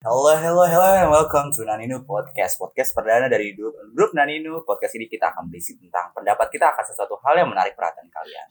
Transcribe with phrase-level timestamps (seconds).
[0.00, 2.56] Hello, hello, hello, and welcome to Naninu Podcast.
[2.56, 4.64] Podcast perdana dari grup, grup Naninu.
[4.64, 8.48] Podcast ini kita akan berisi tentang pendapat kita akan sesuatu hal yang menarik perhatian kalian.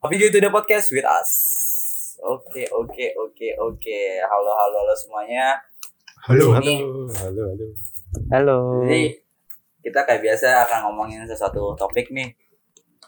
[0.00, 1.28] Hope you to the podcast with us.
[2.24, 3.98] Oke, oke, oke, oke.
[4.24, 5.60] Halo, halo, halo semuanya.
[6.32, 7.66] Halo, Ini- halo, halo, halo.
[8.32, 8.58] Halo.
[8.88, 9.20] Jadi
[9.84, 12.32] kita kayak biasa akan ngomongin sesuatu topik nih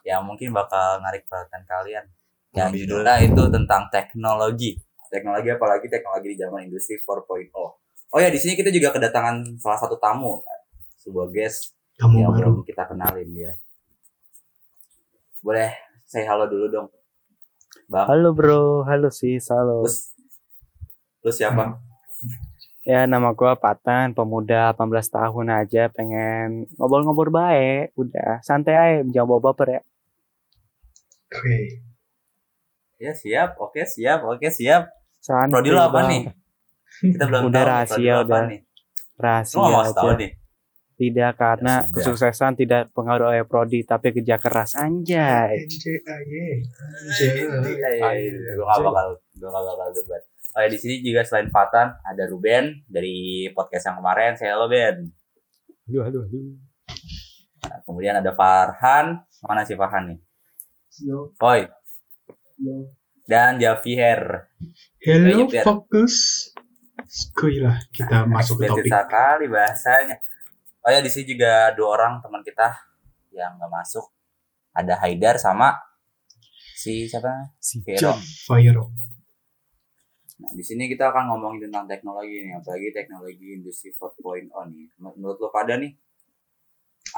[0.04, 2.04] yang mungkin bakal narik perhatian kalian.
[2.52, 4.76] Yang judulnya itu tentang teknologi.
[5.08, 7.48] Teknologi apalagi teknologi di zaman industri 4.0.
[8.08, 10.40] Oh ya di sini kita juga kedatangan salah satu tamu,
[11.00, 12.60] sebuah guest Kamu yang baru.
[12.60, 13.52] belum kita kenalin ya.
[15.44, 15.76] Boleh
[16.08, 16.88] saya halo dulu dong,
[17.88, 18.06] bang.
[18.08, 19.84] Halo bro, halo sis, halo.
[19.84, 20.16] Terus,
[21.20, 21.76] terus siapa?
[22.88, 29.28] Ya nama gua Patan, pemuda 18 tahun aja pengen ngobrol-ngobrol baik, udah santai aja, jangan
[29.28, 29.80] bawa baper ya.
[31.28, 31.84] Oke.
[32.98, 34.97] Ya siap, oke siap, oke siap.
[35.18, 35.52] Santai.
[35.52, 36.08] Prodi lo apa Bang.
[36.08, 36.22] nih?
[36.98, 38.42] Kita belum Udah tahu nih, rahasia, prodi lo apa udah.
[38.44, 38.60] nih.
[39.18, 40.16] Rahasia Lu mau tahu aja.
[40.16, 40.30] nih.
[40.98, 41.94] Tidak karena Ya sudah.
[41.94, 45.62] kesuksesan tidak pengaruh oleh prodi tapi kerja keras anjay.
[46.98, 48.18] NJAY.
[48.50, 50.22] Gue gak bakal, gue gak bakal debat.
[50.50, 53.14] Oh ya di sini juga selain Patan ada Ruben dari
[53.52, 54.34] podcast yang kemarin.
[54.34, 55.06] Saya halo Ben.
[55.86, 56.40] Halo, halo, halo.
[57.60, 59.06] Nah, kemudian ada Farhan.
[59.40, 60.18] Mana sih Farhan nih?
[61.00, 61.62] Yo, Koi.
[62.58, 62.90] yo.
[63.28, 64.48] Dan Javier.
[65.04, 66.48] Hello, Biar- fokus.
[67.60, 68.88] Lah, kita masuk ke topik.
[68.88, 70.16] sekali bahasanya.
[70.80, 72.72] Oh ya di sini juga dua orang teman kita
[73.36, 74.08] yang nggak masuk.
[74.72, 75.76] Ada Haidar sama
[76.72, 77.52] si siapa?
[77.60, 78.16] Si Vero.
[78.48, 78.80] Fire.
[80.38, 84.86] Nah, di sini kita akan ngomongin tentang teknologi nih, apalagi teknologi industri 4.0 nih.
[85.02, 85.90] Menurut lo pada nih,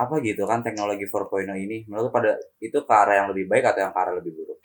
[0.01, 1.85] apa gitu kan teknologi 4.0 ini?
[1.87, 4.59] Menurut lo pada itu ke arah yang lebih baik atau yang ke arah lebih buruk?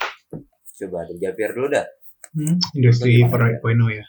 [0.75, 1.87] Coba dari Javier dulu dah.
[2.35, 4.05] Hmm, industri Gimana, 4.0 ya.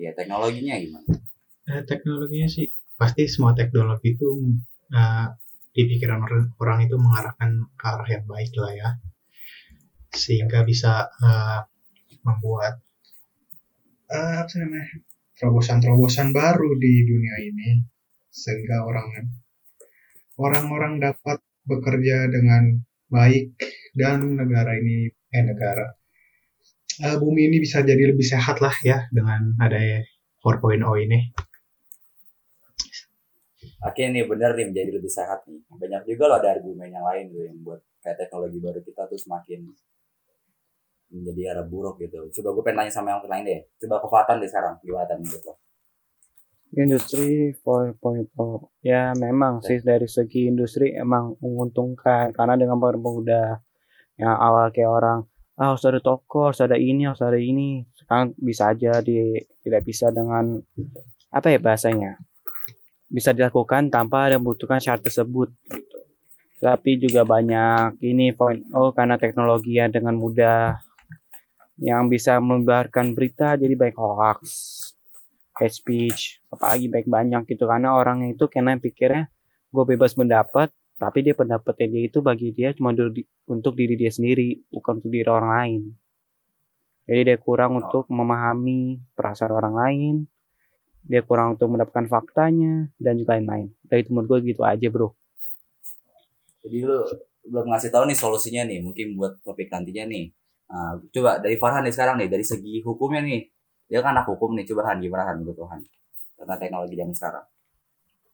[0.00, 1.08] Ya teknologinya gimana?
[1.70, 2.66] Eh, teknologinya sih
[2.98, 4.28] pasti semua teknologi itu
[4.90, 5.26] eh,
[5.70, 8.88] di pikiran orang, orang itu mengarahkan ke arah yang baik lah ya.
[10.10, 11.60] Sehingga bisa eh,
[12.26, 12.82] membuat
[14.10, 14.90] eh, apa sih namanya
[15.38, 17.70] terobosan-terobosan baru di dunia ini
[18.28, 19.08] sehingga orang
[20.36, 22.76] orang-orang dapat bekerja dengan
[23.08, 23.56] baik
[23.96, 25.86] dan negara ini eh negara
[27.00, 30.04] eh, bumi ini bisa jadi lebih sehat lah ya dengan adanya
[30.44, 31.20] 4.0 ini.
[33.80, 35.60] Oke nih bener nih menjadi lebih sehat nih.
[35.72, 39.16] Banyak juga loh ada argumen yang lain tuh yang buat kayak teknologi baru kita tuh
[39.16, 39.60] semakin
[41.10, 42.28] menjadi arah buruk gitu.
[42.40, 43.60] Coba gue pengen tanya sama yang lain deh.
[43.80, 45.54] Coba kekuatan deh sekarang gimana tadi menurut lo?
[46.70, 48.30] Industri 4.0
[48.86, 53.58] ya memang sih dari segi industri emang menguntungkan karena dengan pemuda
[54.20, 55.18] yang awal kayak orang
[55.60, 57.84] ah harus ada toko harus ada ini harus ada ini.
[57.96, 60.60] Sekarang bisa aja di tidak bisa dengan
[61.32, 62.20] apa ya bahasanya?
[63.08, 65.98] Bisa dilakukan tanpa ada membutuhkan syarat tersebut gitu.
[66.60, 70.76] tapi juga banyak ini point oh karena teknologi yang dengan mudah
[71.80, 74.40] yang bisa menyebarkan berita jadi baik hoax
[75.56, 77.64] hate speech apalagi baik banyak gitu.
[77.68, 79.28] Karena orang itu kena pikirnya
[79.70, 80.72] gue bebas pendapat
[81.02, 85.10] tapi dia pendapatnya dia itu bagi dia cuma di- untuk diri dia sendiri bukan untuk
[85.14, 85.82] diri orang lain
[87.08, 88.80] jadi dia kurang untuk memahami
[89.16, 90.14] perasaan orang lain
[91.10, 92.74] dia kurang untuk mendapatkan faktanya
[93.04, 95.08] dan juga lain-lain dari itu menurut gue gitu aja bro
[96.64, 96.98] Jadi lu
[97.50, 100.24] belum ngasih tahu nih solusinya nih, mungkin buat topik nantinya nih.
[100.70, 103.40] Nah, coba dari Farhan nih sekarang nih, dari segi hukumnya nih.
[103.90, 105.82] Dia kan anak hukum nih, coba Han gimana Han menurut lo, Han?
[106.38, 107.46] Tentang teknologi zaman sekarang.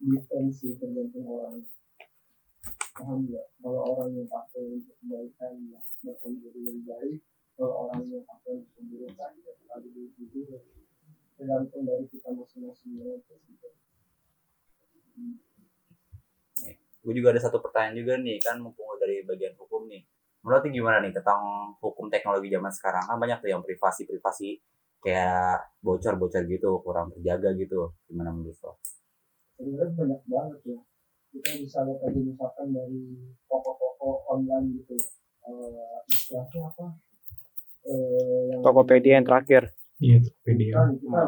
[0.01, 1.57] Depend sih tergantung orang.
[2.97, 3.47] Paham nggak?
[3.61, 5.81] Kalau orang yang pakai untuk kebaikan ya
[6.25, 7.21] menjadi lebih baik.
[7.53, 10.65] Kalau orang yang pakai untuk keburukan ya bakal jadi lebih buruk.
[11.37, 13.21] Tergantung dari kita masing-masing ya.
[17.07, 20.03] Gue juga ada satu pertanyaan juga nih, kan mumpung dari bagian hukum nih.
[20.43, 21.39] Menurut gimana nih tentang
[21.79, 23.05] hukum teknologi zaman sekarang?
[23.07, 24.59] Kan banyak tuh yang privasi-privasi
[25.05, 27.95] kayak bocor-bocor gitu, kurang terjaga gitu.
[28.11, 28.81] Gimana menurut lo?
[29.55, 30.79] Sebenarnya banyak banget ya.
[31.37, 33.03] Kita bisa lihat aja misalkan dari
[33.45, 34.97] toko-toko online gitu.
[35.47, 36.87] Eh, istilahnya apa?
[37.87, 40.73] Eh, yang Tokopedia yang terakhir Iya, Tokopedia.
[40.73, 41.23] Kan kita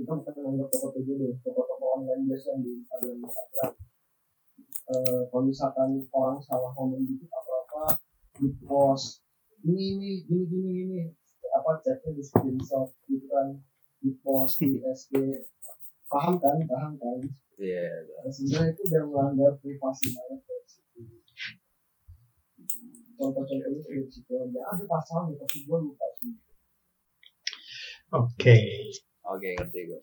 [0.00, 3.72] kita bukan menganggap Tokopedia deh, toko-toko online biasa yang di Instagram Instagram.
[4.84, 7.84] Eh, kalau misalkan orang salah ngomong gitu apa apa
[8.36, 9.24] di post
[9.64, 11.00] ini ini gini gini gini
[11.56, 13.56] apa chatnya di screenshot gitu kan
[14.04, 15.40] di post di SG
[16.12, 17.18] paham kan paham kan
[17.54, 17.82] Iya.
[18.28, 21.00] Sebenarnya itu udah melanggar privasi banget dari situ
[23.14, 26.34] contoh-contohnya itu dari situ aja ada pasalnya tapi gue lupa sih
[28.14, 28.56] Oke.
[29.26, 29.98] Oke, ngerti gue.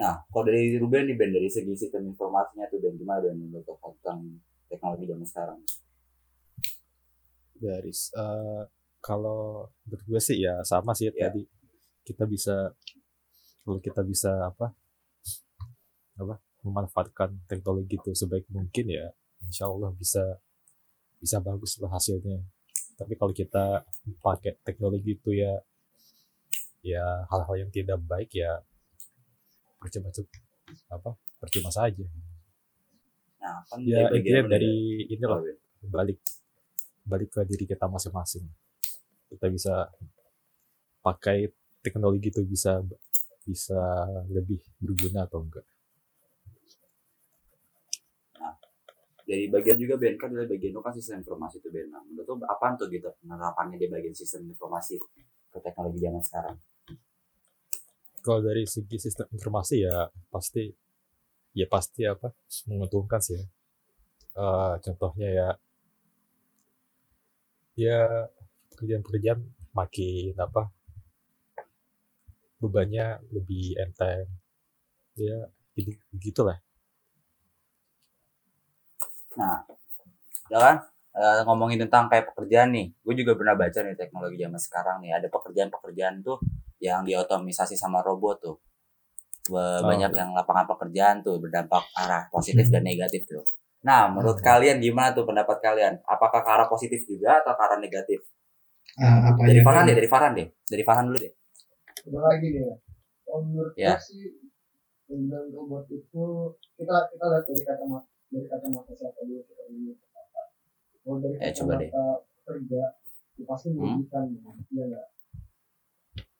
[0.00, 3.64] Nah, kalau dari Ruben nih Ben dari segi sistem informasinya tuh Ben gimana Ben menurut
[3.64, 5.60] lo tentang teknologi zaman sekarang?
[7.62, 8.62] dari eh,
[8.98, 11.30] kalau menurut gue sih ya sama sih Ya.
[11.30, 11.46] tadi
[12.02, 12.74] kita bisa
[13.62, 14.74] kalau kita bisa apa
[16.18, 19.10] apa memanfaatkan teknologi itu sebaik mungkin ya
[19.42, 20.22] insya Allah bisa
[21.18, 22.38] bisa bagus lah hasilnya
[22.98, 23.82] tapi kalau kita
[24.22, 25.52] pakai teknologi itu ya
[26.82, 28.62] ya hal-hal yang tidak baik ya
[29.78, 30.10] percuma
[30.90, 32.06] apa percuma saja
[33.42, 35.18] Nah, kan ya intinya dari Ben?
[35.18, 35.58] inilah Oh, Ben.
[35.90, 36.18] balik
[37.02, 38.46] balik ke diri kita masing-masing
[39.26, 39.90] kita bisa
[41.02, 41.50] pakai
[41.82, 42.78] teknologi itu bisa
[43.42, 45.66] bisa lebih berguna atau enggak
[49.22, 51.86] Dari bagian juga Ben kan dari bagian kan sistem informasi itu Ben.
[51.88, 54.98] Nah, menurut apaan tuh gitu penerapannya di bagian sistem informasi
[55.52, 56.56] ke teknologi zaman sekarang?
[58.22, 60.70] kalau dari segi sistem informasi ya pasti
[61.52, 62.30] ya pasti apa
[62.70, 63.42] menguntungkan sih.
[64.32, 65.48] Eh, contohnya ya
[67.76, 67.98] ya
[68.72, 69.40] pekerjaan-pekerjaan
[69.76, 70.70] makin apa
[72.62, 74.28] bebannya lebih enteng
[75.18, 76.58] ya gitu begitulah
[79.40, 79.56] Nah,
[80.52, 80.76] ya kan
[81.12, 85.12] Eh, ngomongin tentang kayak pekerjaan nih, gue juga pernah baca nih teknologi zaman sekarang nih
[85.12, 86.40] ada pekerjaan-pekerjaan tuh
[86.80, 88.56] yang diotomisasi sama robot tuh.
[89.52, 90.20] Oh, Banyak iya.
[90.24, 93.44] yang lapangan pekerjaan tuh berdampak arah positif dan negatif tuh.
[93.84, 94.46] Nah, menurut Hmm.
[94.48, 96.00] kalian gimana tuh pendapat kalian?
[96.08, 98.24] Apakah ke arah positif juga atau ke arah negatif?
[98.96, 100.48] Ah, apa Dari Farhan deh, dari Farhan deh.
[100.72, 101.32] Dari Farhan dulu deh.
[102.08, 102.74] Udah lagi nih ya.
[103.32, 103.94] Menurut Ya.
[103.98, 104.22] sih
[105.52, 106.24] robot itu
[106.78, 109.92] kita kita lihat dari kacamata dari kacamata siapa dulu kita dulu.
[111.02, 111.90] Kalau dari Ya, coba deh.
[112.42, 112.82] kerja
[113.32, 113.76] itu pasti Hmm.
[113.76, 114.26] merugikan,
[114.72, 115.08] ya nggak?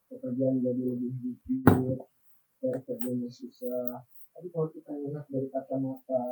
[0.09, 1.99] Pekerjaan jadi lebih sedikit,
[2.61, 4.05] dari kerjanya susah.
[4.33, 6.23] Tapi kalau kita lihat dari kacamata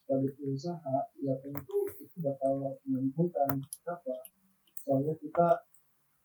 [0.00, 3.58] sebagai pengusaha, ya tentu itu bakal menguntungkan.
[3.82, 4.14] Kenapa?
[4.86, 5.48] Soalnya kita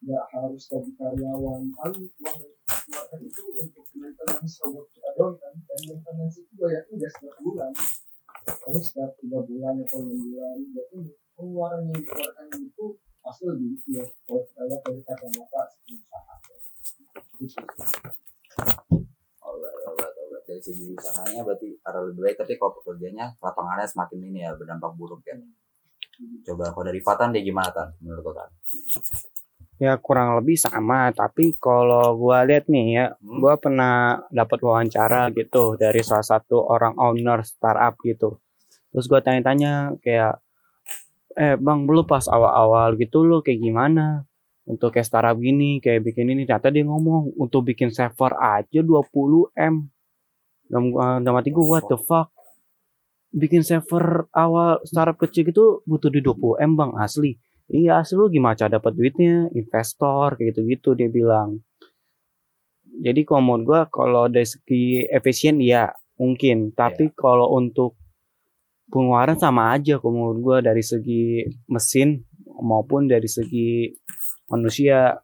[0.02, 2.42] nggak harus jadi karyawan paling uang
[3.22, 7.70] itu untuk maintenance robot kita doang kan dan maintenance itu bayarnya udah setiap bulan
[8.46, 11.00] ini setiap tiga bulan atau enam bulan berarti
[11.38, 12.86] pengeluaran yang dikeluarkan itu
[13.22, 16.36] pasti lebih ya kalau kita lihat dari kacamata usaha
[17.42, 17.84] gitu
[19.42, 20.46] Alright, alright, alright.
[20.46, 24.94] Dari segi usahanya berarti arah lebih baik, tapi kalau pekerjaannya lapangannya semakin ini ya berdampak
[24.94, 25.34] buruk ya.
[26.46, 27.90] Coba kalau dari Fatan deh gimana Tan?
[27.98, 28.50] Menurut lo Tan?
[29.82, 33.42] Ya kurang lebih sama, tapi kalau gua lihat nih ya, Hmm?
[33.42, 38.38] gua pernah dapat wawancara gitu dari salah satu orang owner startup gitu.
[38.94, 40.38] Terus gua tanya-tanya kayak,
[41.34, 44.06] eh bang, lu pas awal-awal gitu lu kayak gimana?
[44.70, 46.46] Untuk kayak startup gini, kayak bikin ini.
[46.46, 49.90] Ternyata dia ngomong, untuk bikin server aja 20 M.
[50.70, 50.94] Dalam,
[51.26, 52.30] dalam hati gua, what the fuck?
[53.34, 57.34] Bikin server awal startup kecil gitu butuh di 20 M bang, asli.
[57.72, 61.64] Iya asli lu gimana cara dapat duitnya, investor kayak gitu-gitu dia bilang.
[63.00, 65.88] Jadi kalau menurut gua kalau dari segi efisien ya
[66.20, 67.96] mungkin, tapi kalau untuk
[68.92, 72.20] pengeluaran sama aja kalau menurut gua dari segi mesin
[72.60, 73.88] maupun dari segi
[74.52, 75.16] manusia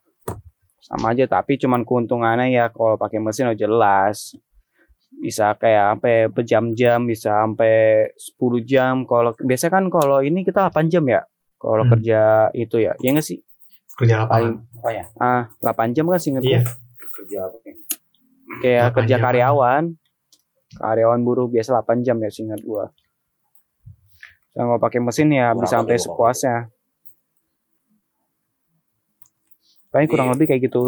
[0.80, 1.28] sama aja.
[1.28, 4.32] Tapi cuman keuntungannya ya kalau pakai mesin udah jelas.
[5.20, 9.04] Bisa kayak sampai berjam-jam bisa sampai 10 jam.
[9.04, 11.20] Kalau biasa kan kalau ini kita 8 jam ya
[11.58, 11.92] kalau Hmm.
[11.92, 12.20] kerja
[12.52, 13.38] itu ya ya nggak sih
[13.94, 15.04] kerja paling Apa ya?
[15.18, 16.62] ah 8 jam kan singkat iya
[17.12, 17.56] Kerja apa
[18.58, 19.22] kayak 8 kerja jam.
[19.22, 19.84] karyawan
[20.72, 22.94] karyawan buruh biasa 8 jam ya singkat gua
[24.50, 26.56] kalau pakai mesin ya Kurang bisa sampai lebih, sepuasnya
[29.88, 30.34] paling kurang Iya.
[30.34, 30.84] lebih kayak gitu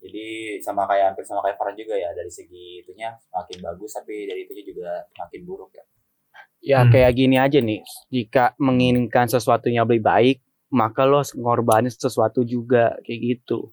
[0.00, 0.26] Jadi
[0.58, 4.40] sama kayak hampir sama kayak Farhan juga ya dari segi itunya makin bagus tapi dari
[4.42, 5.84] itunya juga makin buruk ya.
[6.60, 6.90] Ya Hmm.
[6.90, 7.80] kayak gini aja nih.
[8.08, 10.38] Jika menginginkan sesuatunya lebih baik
[10.68, 13.72] maka lo harus ngorbanin sesuatu juga kayak gitu.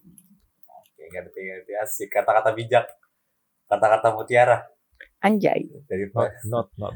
[0.64, 1.72] Oke, ngerti ngerti.
[1.76, 2.08] Asik.
[2.08, 2.88] Kata-kata bijak.
[3.66, 4.64] Kata-kata mutiara.
[5.18, 5.68] Anjay.
[5.84, 6.94] Dari not not not.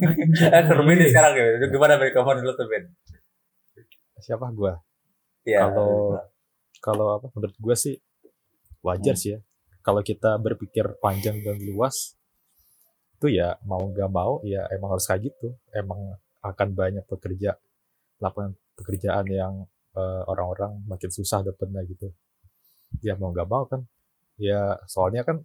[0.54, 1.44] Eh, Ruben sekarang ya.
[1.66, 2.08] Gimana Ben?
[2.08, 2.84] Kamu dulu tuh Ben?
[4.16, 4.48] siapa?
[4.50, 4.80] Gua.
[5.44, 5.68] Iya.
[5.68, 6.16] Kalau-
[6.80, 7.28] kalau apa?
[7.34, 7.94] Menurut gue sih
[8.80, 9.20] wajar Hmm.
[9.20, 9.38] sih ya.
[9.80, 12.16] Kalau kita berpikir panjang dan luas
[13.18, 15.54] itu ya mau nggak mau ya emang harus kayak gitu.
[15.72, 17.56] Emang akan banyak pekerja
[18.20, 19.54] lapangan pekerjaan yang
[19.96, 22.10] eh, orang-orang makin susah dapetnya gitu.
[23.00, 23.86] Ya mau nggak mau kan.
[24.36, 25.40] Ya soalnya kan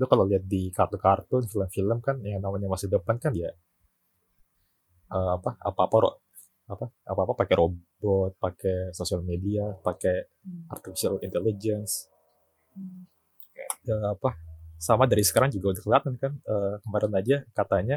[0.00, 3.50] lu kalau lihat di kartun-kartun film-film kan yang namanya masa depan kan ya
[5.12, 5.96] eh, apa apa apa
[6.70, 10.30] apa apa apa pakai robot pakai sosial media pakai
[10.70, 12.06] artificial intelligence.
[13.84, 14.49] Ya apa
[14.80, 17.96] sama dari sekarang juga udah kelihatan kan eh, kemarin aja katanya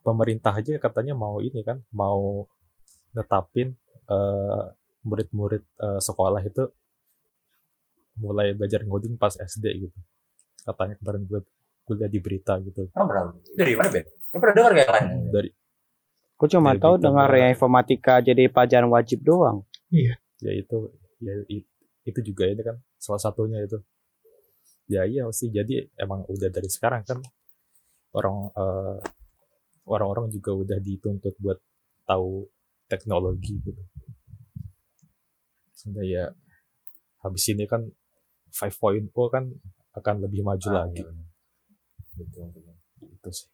[0.00, 2.46] pemerintah aja katanya mau ini kan mau
[3.12, 3.74] netapin
[4.06, 4.64] eh,
[5.02, 6.70] murid-murid eh, sekolah itu
[8.18, 9.98] mulai belajar ngoding pas SD gitu
[10.62, 11.40] katanya kemarin gue
[11.86, 13.32] gue lihat di berita gitu berapa?
[13.56, 14.04] Dari mana, Ben?
[14.04, 15.04] Lu pernah dengar gak kan?
[15.32, 15.50] dari
[16.38, 19.66] Gue cuma Dari tahu dengar ya informatika jadi pelajaran wajib doang.
[19.90, 20.14] ya
[20.54, 20.76] itu
[21.18, 21.66] ya i-
[22.06, 23.74] itu juga ini kan salah satunya itu
[24.88, 27.20] ya iya sih jadi emang udah dari sekarang kan
[28.16, 28.96] orang eh,
[29.88, 31.60] orang-orang juga udah dituntut buat
[32.04, 32.48] tahu
[32.88, 33.82] teknologi gitu
[35.76, 36.24] sehingga ya
[37.22, 37.84] habis ini kan
[38.48, 39.44] 5.0 kan
[39.94, 41.26] akan lebih maju Ah, lagi iya bener.
[42.18, 42.74] Betul, betul.
[43.14, 43.48] itu sih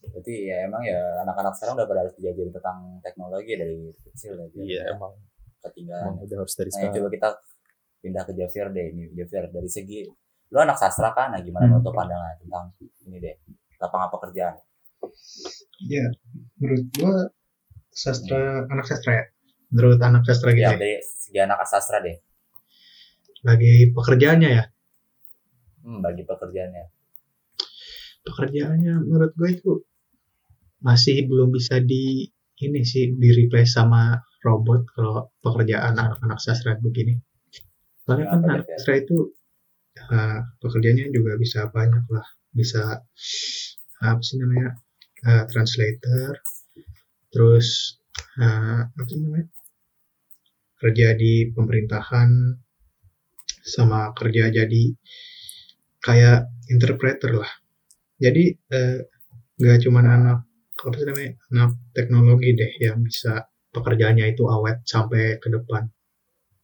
[0.00, 4.46] Berarti ya emang ya anak-anak sekarang udah pada harus diajarin tentang teknologi dari kecil ya.
[4.56, 5.12] iya emang
[5.60, 6.02] ketinggalan.
[6.08, 7.28] emang udah harus dari Nah, sekarang coba kita
[8.00, 9.04] pindah ke Javier deh ini.
[9.14, 10.04] Javier dari segi
[10.50, 11.78] lu anak sastra kan, nah gimana Hmm.
[11.78, 12.64] menurut lu pandangan tentang
[13.06, 13.34] ini deh
[13.78, 14.54] lapangan pekerjaan?
[15.80, 16.04] Ya,
[16.58, 17.14] menurut gua
[17.88, 19.24] sastra anak sastra ya.
[19.70, 20.78] Menurut anak sastra gitu Ya ya.
[20.78, 22.18] dari segi anak sastra deh,
[23.40, 24.64] Bagi pekerjaannya ya.
[25.80, 26.84] hmm, bagi pekerjaannya.
[28.20, 29.72] Pekerjaannya menurut gue itu
[30.80, 32.28] masih belum bisa di
[32.60, 34.12] ini sih di replace sama
[34.44, 37.16] robot kalau pekerjaan anak-anak sastra begini.
[38.04, 39.16] Soalnya kan sastra itu
[39.98, 42.26] eh, pekerjaannya juga bisa banyak lah.
[42.50, 42.82] Bisa
[44.00, 44.74] apa sih namanya
[45.28, 46.40] eh, translator,
[47.30, 48.00] terus
[48.40, 49.46] eh, apa sih namanya
[50.80, 52.30] kerja di pemerintahan,
[53.60, 54.84] sama kerja jadi
[56.00, 57.52] kayak interpreter lah.
[58.16, 58.98] Jadi eh,
[59.60, 60.38] nggak cuman anak
[60.80, 65.84] apa sih namanya anak teknologi deh yang bisa pekerjaannya itu awet sampai ke depan.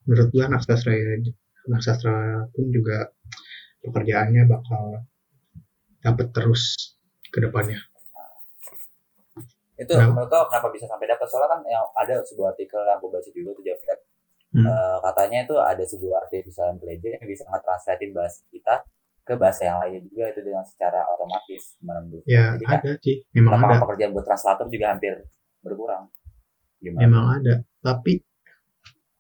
[0.07, 1.19] Menurut gua anak sastra ya,
[1.67, 3.11] anak sastra pun juga
[3.83, 5.07] pekerjaannya bakal
[6.03, 6.95] dapat terus
[7.31, 7.79] ke depannya.
[9.77, 11.27] Itu menurut lo kenapa bisa sampai dapat?
[11.29, 13.99] Soalnya kan yang ada sebuah artikel yang aku baca juga tuh Javier.
[14.57, 14.65] Hmm.
[14.65, 18.75] Eh, katanya itu ada sebuah artificial intelligence yang bisa nge-translatein bahasa kita
[19.27, 22.23] ke bahasa yang lainnya juga itu dengan secara otomatis lo?
[22.25, 23.83] Ya Jadi kan ada sih, memang ada.
[23.85, 25.13] pekerjaan buat translator juga hampir
[25.61, 26.09] berkurang.
[26.77, 27.01] Gimana?
[27.09, 28.21] memang ada tapi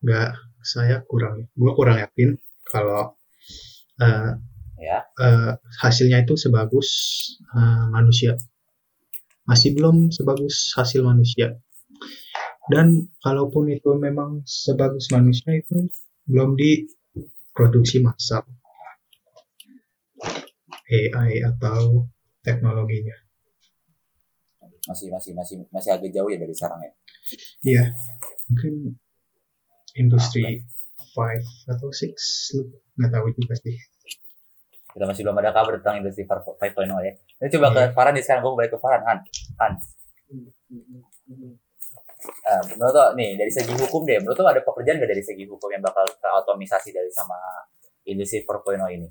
[0.05, 0.31] nggak
[0.67, 2.35] saya kurang gua kurang yakin
[2.67, 3.15] kalau
[4.03, 4.35] eh,
[4.77, 6.89] Ya, eh, hasilnya itu sebagus
[7.57, 8.37] eh, manusia.
[9.49, 11.57] Masih belum sebagus hasil manusia.
[12.69, 15.89] Dan kalaupun itu memang sebagus manusia itu
[16.29, 18.45] belum diproduksi massal
[20.91, 22.11] AI atau
[22.45, 23.17] teknologinya.
[24.87, 26.93] Masih masih masih masih agak jauh ya dari sekarang ya.
[27.65, 27.85] Iya,
[28.51, 28.75] mungkin
[29.97, 30.63] industri
[31.17, 33.77] 5 atau 6, nggak tahu juga sih.
[34.97, 36.73] Kita masih belum ada kabar tentang industri 4.0
[37.05, 37.13] ya.
[37.13, 39.03] Ini coba ke Farhan nih sekarang gue balik ke Farhan.
[39.05, 39.19] Han,
[39.61, 39.73] Han.
[42.27, 45.45] Eh, menurut lo nih dari segi hukum deh, menurut lo ada pekerjaan gak dari segi
[45.45, 47.37] hukum yang bakal terotomisasi dari sama
[48.09, 49.09] industri 4.0 ini?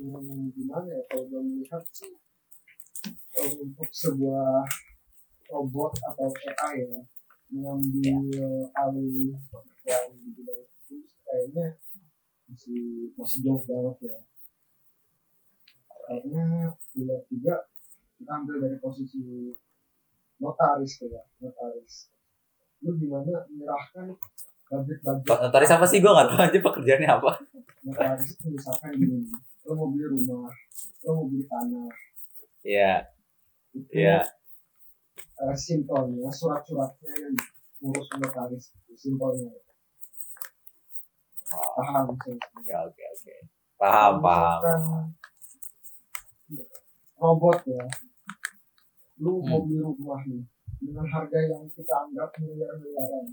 [0.00, 2.16] Hmm, gimana ya kalau gue melihat sih
[3.52, 4.64] untuk sebuah
[5.52, 7.00] robot atau AI ya
[7.50, 11.66] mengambil alih pekerjaan di bidang itu kayaknya
[12.50, 14.18] masih masih jauh banget ya
[16.06, 16.44] kayaknya
[16.94, 17.54] dilihat juga
[18.18, 19.54] kita ambil dari posisi
[20.42, 21.94] notaris ya notaris
[22.80, 24.16] lu gimana menyerahkan
[24.70, 25.98] budget-budget Notaris apa sih?
[25.98, 27.30] Gue gak tahu aja pekerjaannya apa.
[27.82, 29.26] notaris itu misalkan gini
[29.66, 30.52] lo mau beli rumah
[31.04, 31.90] lo mau beli tanah
[32.60, 33.08] Iya,
[33.72, 34.20] itu iya.
[35.44, 37.34] Eh, simpelnya surat-suratnya yang
[37.82, 38.64] ngurus notaris
[38.96, 39.50] simpelnya
[41.50, 43.34] Oh, paham sih Oke, oke, oke.
[43.80, 44.62] Paham, paham.
[44.62, 45.14] Misalkan
[47.20, 47.84] robot ya
[49.20, 49.48] lu Hmm.
[49.48, 50.44] mau beli rumah nih
[50.80, 53.26] dengan harga yang kita anggap miliar-miliaran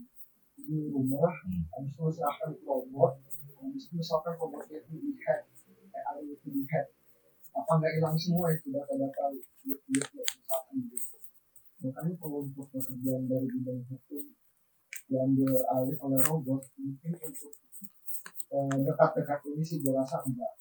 [0.59, 1.63] beli rumah Hmm.
[1.73, 3.13] habis itu serahkan ke robot
[3.61, 5.41] habis itu misalkan robotnya itu di hack
[5.95, 6.87] AI itu di hack
[7.55, 9.23] apa nggak hilang semua itu data-data
[9.87, 11.16] misalkan gitu
[11.81, 14.23] makanya kalau untuk pekerjaan dari bidang hukum
[15.07, 17.53] diambil alih oleh robot mungkin untuk
[18.53, 20.53] eh, dekat-dekat ini sih gue rasa enggak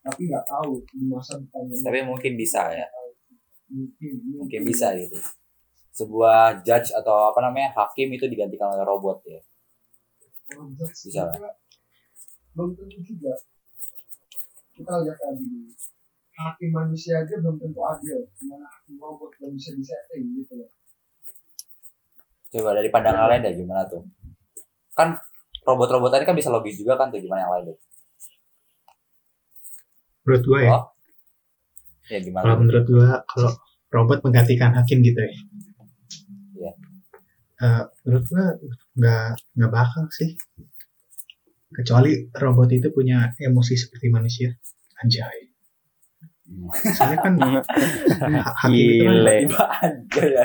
[0.00, 1.60] tapi nggak tahu di masa depan.
[1.68, 2.88] Tapi mungkin bisa ya.
[3.68, 5.20] mungkin Mungkin bisa gitu.
[5.92, 9.42] Sebuah judge atau apa namanya hakim itu digantikan oleh robot ya.
[10.50, 11.28] Judge Bisa.
[11.28, 11.52] juga
[12.54, 13.34] belum tentu juga
[14.74, 15.70] kita lihat tadi
[16.40, 20.70] hakim manusia aja belum tentu adil gimana hakim robot belum bisa disetting gitu loh
[22.50, 24.02] Coba dari pandangan lain deh gimana tuh?
[24.90, 25.14] Kan
[25.62, 27.78] robot-robot tadi kan bisa logis juga kan tuh gimana yang lain deh.
[30.20, 30.84] menurut gue ya Oh.
[32.10, 32.42] Ya gimana?
[32.42, 33.50] kalau menurut gue kalau
[33.90, 35.32] robot menggantikan hakim gitu ya
[36.54, 36.72] Iya.
[37.62, 38.44] Eh, menurut gue
[38.98, 40.34] nggak nggak bakal sih
[41.70, 44.50] kecuali robot itu punya emosi seperti manusia
[44.98, 45.49] anjay
[46.50, 46.66] Hmm.
[46.98, 47.62] soalnya kan ha-
[48.66, 49.38] hakim itu kan.
[49.46, 50.44] Tiba aja ya.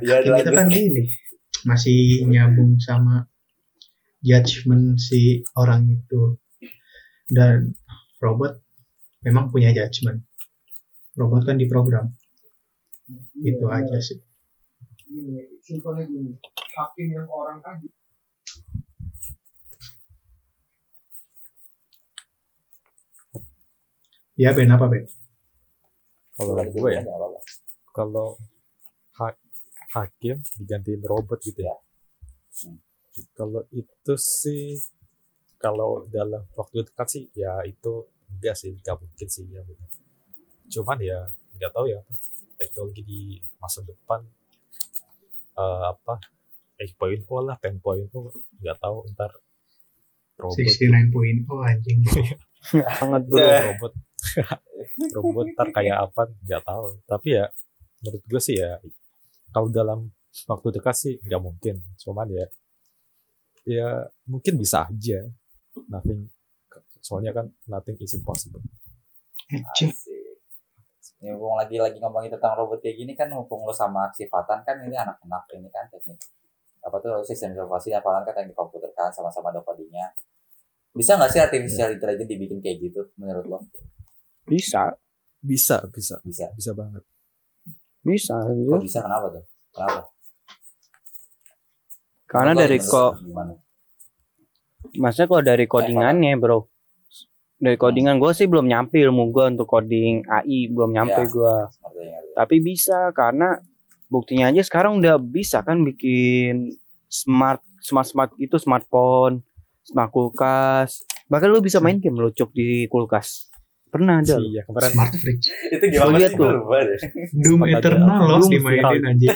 [0.00, 1.02] Ya, hakim itu kan ini
[1.68, 3.28] masih nyambung sama
[4.24, 6.40] judgement si orang itu
[7.28, 7.76] dan
[8.18, 8.64] robot
[9.20, 10.24] memang punya judgement
[11.14, 12.16] robot kan diprogram
[13.36, 14.18] itu Iya, aja sih
[15.04, 16.32] gini simpelnya gini
[16.74, 17.88] hakim yang orang aja
[24.38, 25.04] ya Ben apa Ben
[26.38, 27.02] Kalau gue ya,
[27.90, 28.38] kalau
[29.18, 29.42] ha-
[29.90, 31.74] hakim digantiin robot gitu ya.
[32.62, 32.78] Hmm.
[33.34, 34.78] Kalau itu sih,
[35.58, 39.66] kalau dalam waktu dekat sih, ya itu enggak sih, enggak mungkin sih ya.
[39.66, 39.90] benar.
[40.70, 41.18] Cuman ya
[41.58, 42.00] nggak tahu ya
[42.54, 43.20] teknologi di
[43.58, 44.22] masa depan
[45.58, 46.22] eh, apa
[46.78, 48.14] 8.0 lah 10.0
[48.62, 49.34] nggak tahu ntar
[50.38, 51.98] robot 69.0 anjing
[52.70, 53.38] Banget bro.
[53.42, 53.58] Ya.
[53.74, 53.92] robot
[55.14, 57.44] robot ntar kayak apa nggak tahu tapi ya
[58.02, 58.78] menurut gue sih ya
[59.50, 60.08] kalau dalam
[60.46, 62.46] waktu dekat sih nggak mungkin cuman ya
[63.68, 63.88] ya
[64.28, 65.24] mungkin bisa aja
[65.88, 66.28] nothing
[67.08, 68.60] soalnya kan nothing is impossible.
[69.48, 69.96] Asik.
[71.18, 74.62] Ini mumpung lagi lagi ngomongin tentang robot kayak gini kan mumpung lo sama si Fatan
[74.62, 76.14] kan ini anak-anak ini kan teknik
[76.78, 80.14] apa tuh sistem informasi Fatan kan teknik komputer kan sama-sama ada codingnya.
[80.94, 83.58] Bisa nggak sih artificial intelligence dibikin kayak gitu menurut lo?
[84.48, 84.92] Bisa,
[85.38, 86.50] bisa bisa Bisa.
[86.56, 87.04] bisa banget
[88.02, 88.34] bisa.
[88.40, 89.44] Kok bisa kenapa tuh?
[89.74, 90.00] Kenapa?
[92.28, 93.12] Karena Menurut lo dari kok,
[95.00, 96.58] maksudnya kalau dari codingannya bro,
[97.56, 101.28] dari codingan gue sih belum nyampe ilmu gue untuk coding AI belum nyampe Ya.
[101.28, 101.56] gue.
[102.36, 103.56] Tapi bisa karena
[104.12, 106.76] buktinya aja sekarang udah bisa kan bikin
[107.08, 109.40] smart smart smart itu smartphone,
[109.88, 111.00] smart kulkas.
[111.32, 113.47] Bahkan lu bisa main game lu cuk di kulkas.
[113.88, 114.36] Pernah ada.
[114.44, 116.40] iya kemarin smart fridge Itu gimana lihat sih?
[116.40, 116.52] tuh.
[117.32, 119.32] Doom Eternal loh dimainin anjing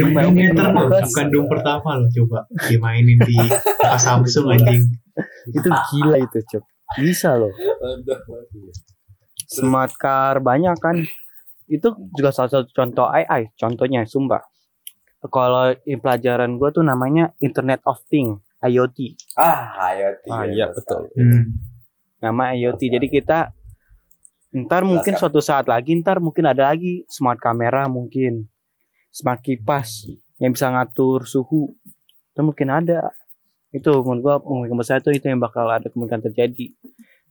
[0.00, 2.38] Doom, Doom Eternal bukan Doom pertama loh coba
[2.68, 3.36] dimainin di
[3.76, 4.88] pas Samsung anjing
[5.52, 6.64] Itu gila itu cuk.
[6.96, 7.52] Bisa loh.
[9.44, 10.96] Smart car banyak kan.
[11.68, 13.52] Itu juga salah satu contoh AI.
[13.54, 14.40] Contohnya sumpah.
[15.20, 19.20] Kalau di pelajaran gue tuh namanya Internet of Things, IoT.
[19.36, 20.16] Ah, ayo.
[20.32, 21.44] ah iya betul hmm.
[22.20, 22.80] Nama IoT.
[22.92, 23.50] Jadi kita
[24.50, 25.30] ntar mungkin Jelaskan.
[25.30, 28.46] suatu saat lagi ntar mungkin ada lagi smart kamera mungkin.
[29.10, 30.06] Smart kipas
[30.38, 31.74] yang bisa ngatur suhu.
[32.30, 33.10] Itu mungkin ada.
[33.74, 36.70] Itu menurut gua kemungkinan besar itu itu yang bakal ada kemungkinan terjadi.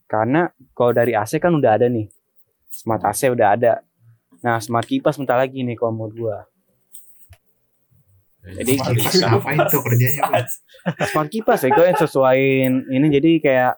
[0.09, 2.09] Karena kalau dari AC kan udah ada nih.
[2.67, 3.73] Smart AC udah ada.
[4.41, 6.37] Nah smart kipas bentar lagi nih kalau menurut gua.
[8.39, 9.19] Jadi Kipas.
[9.27, 10.47] Apa itu kerjanya
[11.11, 13.07] smart kipas ya gue yang sesuaiin ini.
[13.11, 13.77] Jadi kayak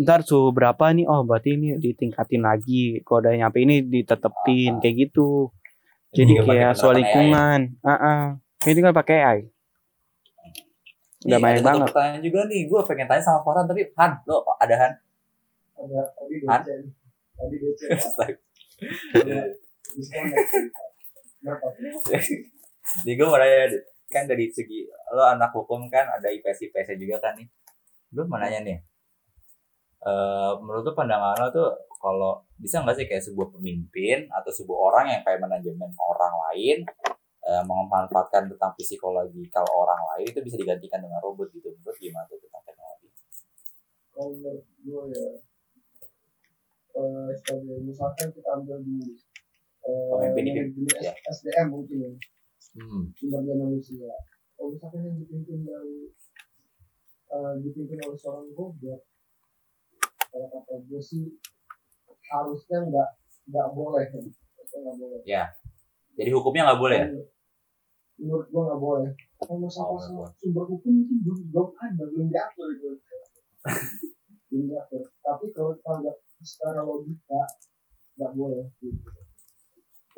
[0.00, 1.06] ntar suhu berapa nih?
[1.06, 3.00] Oh berarti ini ditingkatin lagi.
[3.06, 5.50] Kalau udah nyampe ini ditetepin kayak gitu.
[6.14, 7.78] Jadi pakai kayak soal lingkungan.
[7.82, 8.22] Ah ah
[8.66, 9.40] ini kan pakai AI
[11.24, 11.88] udah banyak banget.
[11.88, 14.92] pertanyaan juga nih, gue pengen tanya sama Farhan tapi Han, lo ada Han?
[15.80, 16.60] ada tadi Han?
[16.60, 18.34] tadi?
[23.08, 23.80] Nih gue mau nanya
[24.12, 24.84] kan dari segi
[25.16, 27.48] lo anak hukum kan ada IPS IPS juga kan nih.
[28.12, 28.76] Gue mau nanya nih.
[30.04, 34.78] Eh menurut lo pandangan lo tuh kalau bisa nggak sih kayak sebuah pemimpin atau sebuah
[34.92, 36.78] orang yang kayak manajemen orang lain
[37.44, 42.36] eh, memanfaatkan tentang psikologikal orang lain itu bisa digantikan dengan robot gitu menurut gimana tuh
[42.40, 43.08] tentang teknologi?
[44.12, 45.28] kalau menurut gue ya
[47.00, 49.16] eh, sebagai misalkan kita ambil di
[49.84, 51.12] eh, Pemimpin manajemen ya.
[51.32, 52.12] SDM mungkin ya
[52.74, 53.06] Hmm.
[53.14, 54.10] sumber daya manusia
[54.58, 56.10] kalau misalkan yang dipimpin dari
[57.30, 58.98] eh, dipimpin oleh seorang robot
[60.34, 61.22] kalau kata gue sih
[62.26, 63.08] harusnya nggak
[63.54, 64.24] nggak boleh kan
[64.74, 65.20] nggak boleh.
[66.18, 67.08] Jadi hukumnya nggak boleh ya?
[68.18, 69.10] menurut gue nggak boleh.
[69.38, 70.30] Kalau masalah Oh, boleh.
[70.42, 72.90] sumber hukum itu belum belum ada belum diatur itu
[74.50, 75.02] belum diatur.
[75.22, 76.10] Tapi kalau kita
[76.42, 77.42] secara logika
[78.18, 79.10] nggak boleh gitu.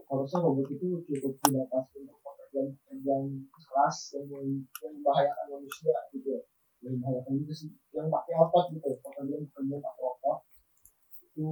[0.06, 4.46] harusnya robot itu cukup tidak pasti untuk pekerjaan pekerjaan keras yang, yang
[5.02, 6.40] membahayakan manusia gitu ya
[6.86, 10.38] yang membahayakan juga sih yang pakai otot gitu pekerjaan pekerjaan pakai otot.
[11.34, 11.46] Itu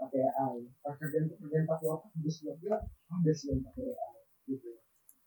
[0.00, 4.80] pakai AI pekerjaan pekerjaan pakai otot bisa juga ada sih yang pakai AI gitu.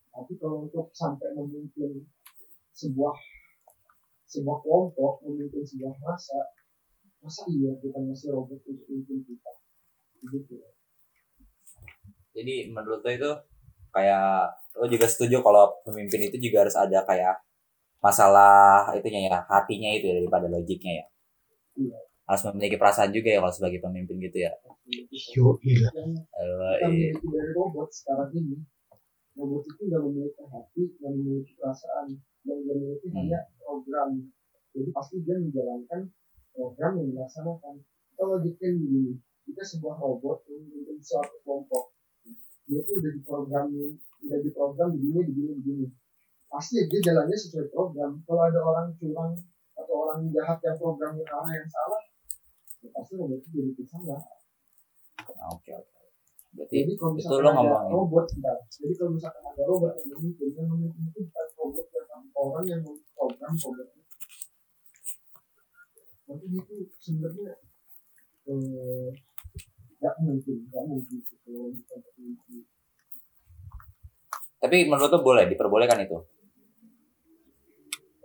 [0.10, 2.02] Tapi kalau untuk sampai memimpin
[2.74, 3.14] sebuah
[4.26, 6.58] sebuah kelompok memimpin sebuah masa
[7.22, 9.52] masa iya kita ngasih robot untuk memimpin kita
[10.34, 10.58] gitu.
[12.34, 13.32] Jadi menurut lo itu
[13.94, 17.47] kayak lo juga setuju kalau pemimpin itu juga harus ada kayak
[18.08, 21.06] masalah itunya ya hatinya itu ya daripada logiknya ya.
[21.76, 22.00] Iya.
[22.28, 24.52] Harus memiliki perasaan juga ya kalau sebagai pemimpin gitu ya.
[25.36, 25.92] Yo, iya.
[26.80, 28.64] yang dari robot sekarang ini
[29.38, 32.08] robot itu nggak memiliki hati nggak memiliki perasaan
[32.48, 33.18] dan nggak memiliki Hmm.
[33.22, 34.10] hanya program
[34.74, 36.02] jadi pasti dia menjalankan
[36.56, 37.76] program yang dilaksanakan
[38.18, 39.14] kalau logiknya begini
[39.46, 41.94] kita sebuah robot yang memimpin suatu kelompok
[42.66, 43.92] dia itu udah diprogramin
[44.26, 45.88] udah diprogram begini begini begini
[46.48, 49.32] pasti dia jalannya sesuai program kalau ada orang curang
[49.76, 52.02] atau orang jahat yang programnya ke arah yang salah
[52.82, 54.22] ya pasti robot itu jadi salah
[55.28, 55.92] Ah, Oke oke.
[56.56, 57.92] Berarti jadi kalau itu misalkan lo ada ngomongin.
[57.92, 58.58] robot bentar.
[58.72, 62.82] jadi kalau misalkan ada robot yang memimpin yang memimpin itu bukan robot yang orang yang
[62.82, 64.04] memprogram robotnya
[66.28, 67.52] tapi itu sebenarnya
[68.48, 69.10] eh,
[70.00, 72.64] nggak mungkin nggak mungkin memimpin
[74.58, 76.18] Tapi menurut lo boleh diperbolehkan itu?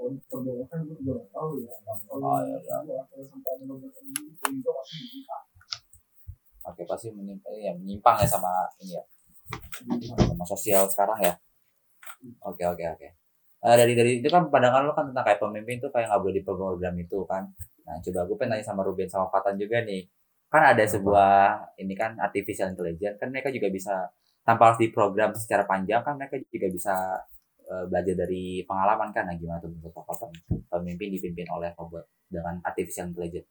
[0.03, 0.65] Gue juga ya
[1.31, 1.55] kalau
[2.13, 3.63] Oh, kalau sampai ada
[4.51, 4.99] itu pasti
[6.63, 9.03] Oke pasti menyimpang, ya, menyimpang ya sama ini ya
[10.31, 11.35] sama sosial sekarang ya.
[12.47, 13.09] Oke oke oke.
[13.63, 16.35] Eh, dari dari itu kan pandangan lo kan tentang kayak pemimpin tuh kayak nggak boleh
[16.39, 17.51] diprogram itu kan.
[17.87, 20.07] Nah coba gue pengen nanya sama Ruben sama Fatan juga nih.
[20.51, 21.33] Kan ada sebuah
[21.83, 23.95] ini kan artificial intelligence kan mereka juga bisa
[24.47, 26.95] tanpa harus diprogram secara panjang kan mereka juga bisa
[27.73, 29.25] eh, belajar dari pengalaman kan.
[29.25, 30.31] Nah gimana tuh menurut Fatan
[30.69, 33.49] pemimpin dipimpin oleh robot dengan artificial intelligence?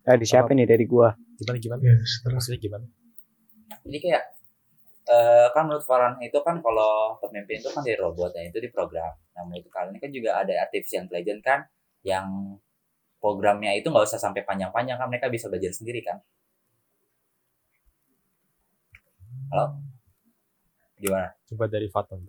[0.00, 1.12] Dari siapa nih dari gua?
[1.36, 1.80] Gimana gimana?
[1.84, 1.94] Ya,
[2.32, 2.86] Maksudnya gimana?
[3.84, 4.24] Ini kayak
[5.08, 9.12] eh kan menurut Farhan itu kan kalau pemimpin itu kan dari robot ya itu diprogram.
[9.36, 11.60] Nah menurut kalian ini kan juga ada artificial intelligence kan
[12.04, 12.56] yang
[13.20, 16.20] programnya itu nggak usah sampai panjang-panjang kan mereka bisa belajar sendiri kan.
[19.48, 19.97] Halo?
[20.98, 21.30] Gimana?
[21.48, 22.20] Coba dari Faton.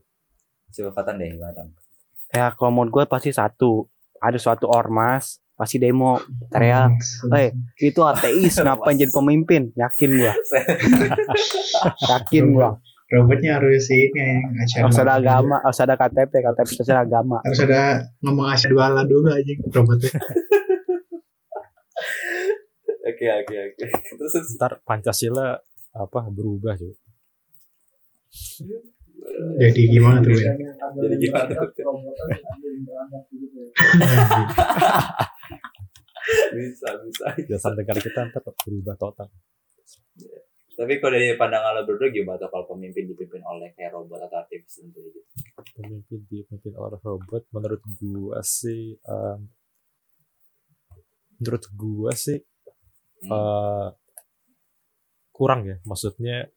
[0.70, 1.68] Coba Fatan deh gimana Tan?
[2.30, 3.90] Ya kalau menurut gua pasti satu.
[4.20, 6.16] Ada suatu ormas pasti demo
[6.48, 6.96] teriak
[7.36, 7.52] Eh,
[7.84, 10.34] itu ateis ngapain jadi pemimpin yakin gua
[12.16, 12.80] yakin gua
[13.12, 17.60] robotnya harus ini asyhadu harus ada agama harus ada KTP KTP harus ada agama harus
[17.60, 20.16] ada ngomong asyhadu Allah dulu aja robotnya
[23.10, 23.86] Oke oke oke.
[23.90, 24.34] Terus.
[24.56, 25.58] Ntar Pancasila
[25.92, 26.94] apa berubah cuy.
[29.60, 30.54] Jadi gimana tuh ada
[31.00, 31.68] Jadi gimana tuh?
[31.70, 31.86] gitu ya.
[36.56, 37.26] bisa bisa.
[37.48, 39.28] Dasar negara kita ntar berubah total.
[40.80, 44.40] Tapi kalau dari pandangan lo berdua gimana tuh kalau pemimpin dipimpin oleh kayak robot atau
[44.40, 45.28] artificial intelligence?
[45.76, 49.40] Pemimpin dipimpin oleh robot menurut gua sih em,
[51.38, 52.40] menurut gua sih
[53.20, 53.36] Hmm.
[53.36, 53.88] eh,
[55.36, 56.48] kurang ya maksudnya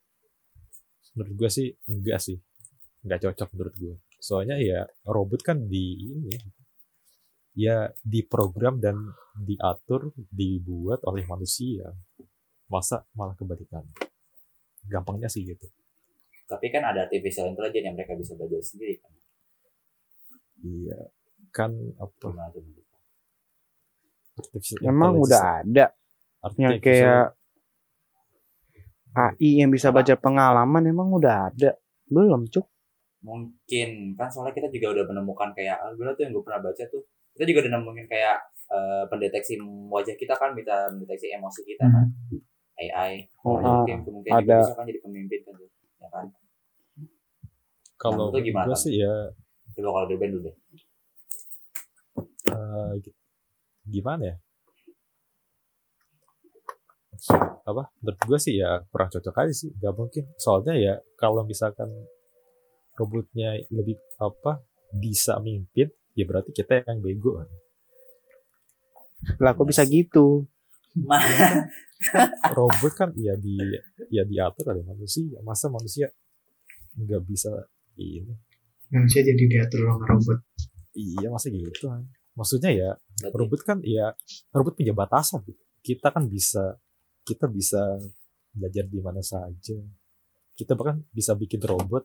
[1.15, 2.39] menurut gua sih enggak sih.
[3.05, 3.95] Enggak cocok menurut gua.
[4.23, 6.43] Soalnya ya robot kan di ini ya,
[7.53, 8.97] ya diprogram dan
[9.35, 11.91] diatur dibuat oleh manusia.
[12.71, 13.85] Masa malah kebalikan?
[14.89, 15.69] Gampangnya sih gitu.
[16.49, 19.13] Tapi kan ada artificial intelligence yang mereka bisa belajar sendiri kan.
[20.63, 20.99] iya.
[21.53, 21.71] Kan
[22.01, 22.33] apa?
[22.33, 22.63] Gimana tuh?
[22.65, 22.93] menurut lo?
[24.33, 25.87] artificial emang intelligence- udah ada?
[26.59, 27.25] Yang kayak
[29.17, 31.71] AI yang bisa baca pengalaman emang udah ada
[32.09, 32.67] belum cuk
[33.23, 36.83] Mungkin kan soalnya kita juga udah menemukan kayak ah, dulu tuh yang gue pernah baca
[36.91, 37.03] tuh
[37.39, 38.37] kita juga udah nemuin kayak
[38.75, 39.55] eh, pendeteksi
[39.95, 42.07] wajah kita kan bisa mendeteksi emosi kita kan
[42.83, 43.13] AI.
[43.47, 44.59] Oh, ah, mungkin kemungkinan juga ada.
[44.59, 45.71] bisa kan jadi pemimpin kan tuh.
[46.03, 46.27] Ya kan?
[48.03, 49.15] kalau Nah, itu gimana, gue sih ya
[49.75, 50.55] Coba kalau dari dulu deh.
[52.53, 53.15] eh, gi-
[53.93, 54.37] gimana ya
[57.63, 60.25] apa menurut gue sih ya kurang cocok aja sih gak mungkin.
[60.39, 61.89] Soalnya ya kalau misalkan
[62.99, 64.61] robotnya lebih apa
[64.93, 67.49] bisa mimpin ya berarti kita yang bego kan.
[69.39, 70.45] Lah kok bisa gitu?
[70.99, 71.23] Ma-
[72.59, 73.57] robot kan ya di
[74.11, 75.39] ya diatur oleh manusia.
[75.47, 76.11] Masa manusia
[76.99, 77.49] nggak bisa
[77.97, 78.35] ini?
[78.93, 80.39] Manusia jadi diatur sama robot.
[80.93, 82.05] Iya masa gitu kan.
[82.37, 82.91] Maksudnya ya
[83.23, 84.13] Berarti robot kan ya
[84.53, 85.41] robot punya batasan.
[85.47, 85.63] Gitu.
[85.83, 86.79] kita kan bisa
[87.23, 87.81] kita bisa
[88.53, 89.79] belajar di mana saja
[90.53, 92.05] kita bahkan bisa bikin robot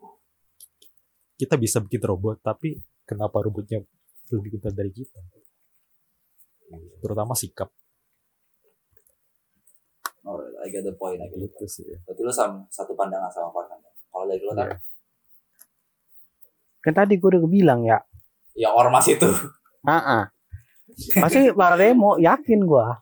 [1.36, 3.84] kita bisa bikin robot tapi kenapa robotnya
[4.32, 5.20] lebih pintar dari kita
[7.00, 7.70] terutama sikap
[10.26, 11.72] oh, I get the point, I get the gitu point.
[11.72, 13.80] sih Berarti lu sama satu pandangan sama Farhan.
[13.80, 13.92] ya?
[14.08, 14.78] Kalau dari lu Tan, Iya.
[16.84, 18.00] kan tadi gue udah bilang ya
[18.58, 19.28] yang ormas itu.
[19.86, 20.24] ah ah.
[21.22, 22.98] pasti para demo yakin gua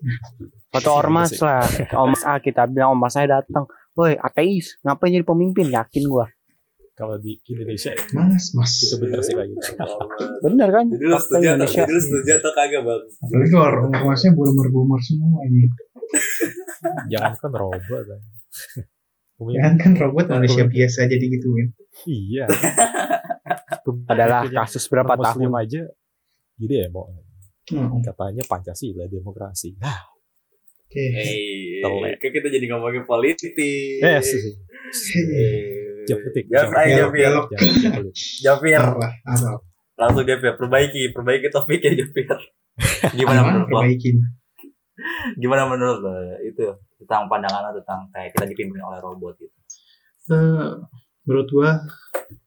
[0.74, 1.62] foto Iya, ormas lah
[2.02, 6.26] ormas A kita bilang ormas saya datang woi ateis ngapain jadi pemimpin yakin gua
[6.92, 8.70] Kalau di Indonesia Mas, mas.
[8.80, 9.66] itu bener sih kayak gitu.
[10.40, 13.02] bener kan Jadi lu setuju Indonesia jadi lu setuju atau kagak bang?
[13.20, 15.66] Apalagi kalau ormasnya boomer-boomer semua ini.
[17.10, 18.20] Jangan kan robot kan.
[19.34, 21.66] Pemimpin- Jangan kan robot manusia biasa jadi gituin.
[22.06, 22.46] Iya.
[24.06, 25.82] adalah kasus berapa tahun aja
[26.54, 27.10] gini ya mau
[27.64, 29.74] Hmm, katanya Pancasila demokrasi.
[29.80, 29.98] Nah,
[30.94, 31.10] Oke.
[31.10, 32.22] Eh, Telek.
[32.22, 33.50] kan kita jadi ngomongin politik.
[33.58, 33.98] eh.
[33.98, 34.22] Eh,
[36.06, 36.46] Jam petik.
[36.46, 37.34] Jam jam ayo Jafir.
[38.46, 38.82] Jafir.
[39.98, 42.30] Langsung Jafir, perbaiki, perbaiki topiknya Jafir.
[43.18, 43.82] Gimana menurut lo?
[43.82, 44.22] perbaikin?
[45.34, 46.14] Gimana menurut lo
[46.46, 46.62] itu
[47.02, 49.50] tentang pandangan tentang kayak kita dipimpin oleh robot gitu?
[50.30, 50.78] Eh,
[51.26, 51.82] menurut gua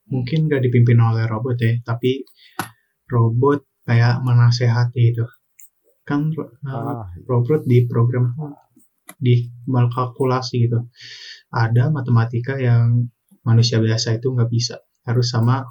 [0.07, 2.23] mungkin gak dipimpin oleh robot ya, tapi
[3.11, 5.27] robot kayak menasehati itu.
[6.07, 6.31] Kan
[6.63, 8.31] Ah, robot di program
[9.19, 10.87] di kalkulasi gitu.
[11.51, 13.11] Ada matematika yang
[13.43, 14.79] manusia biasa itu nggak bisa.
[15.03, 15.67] Harus sama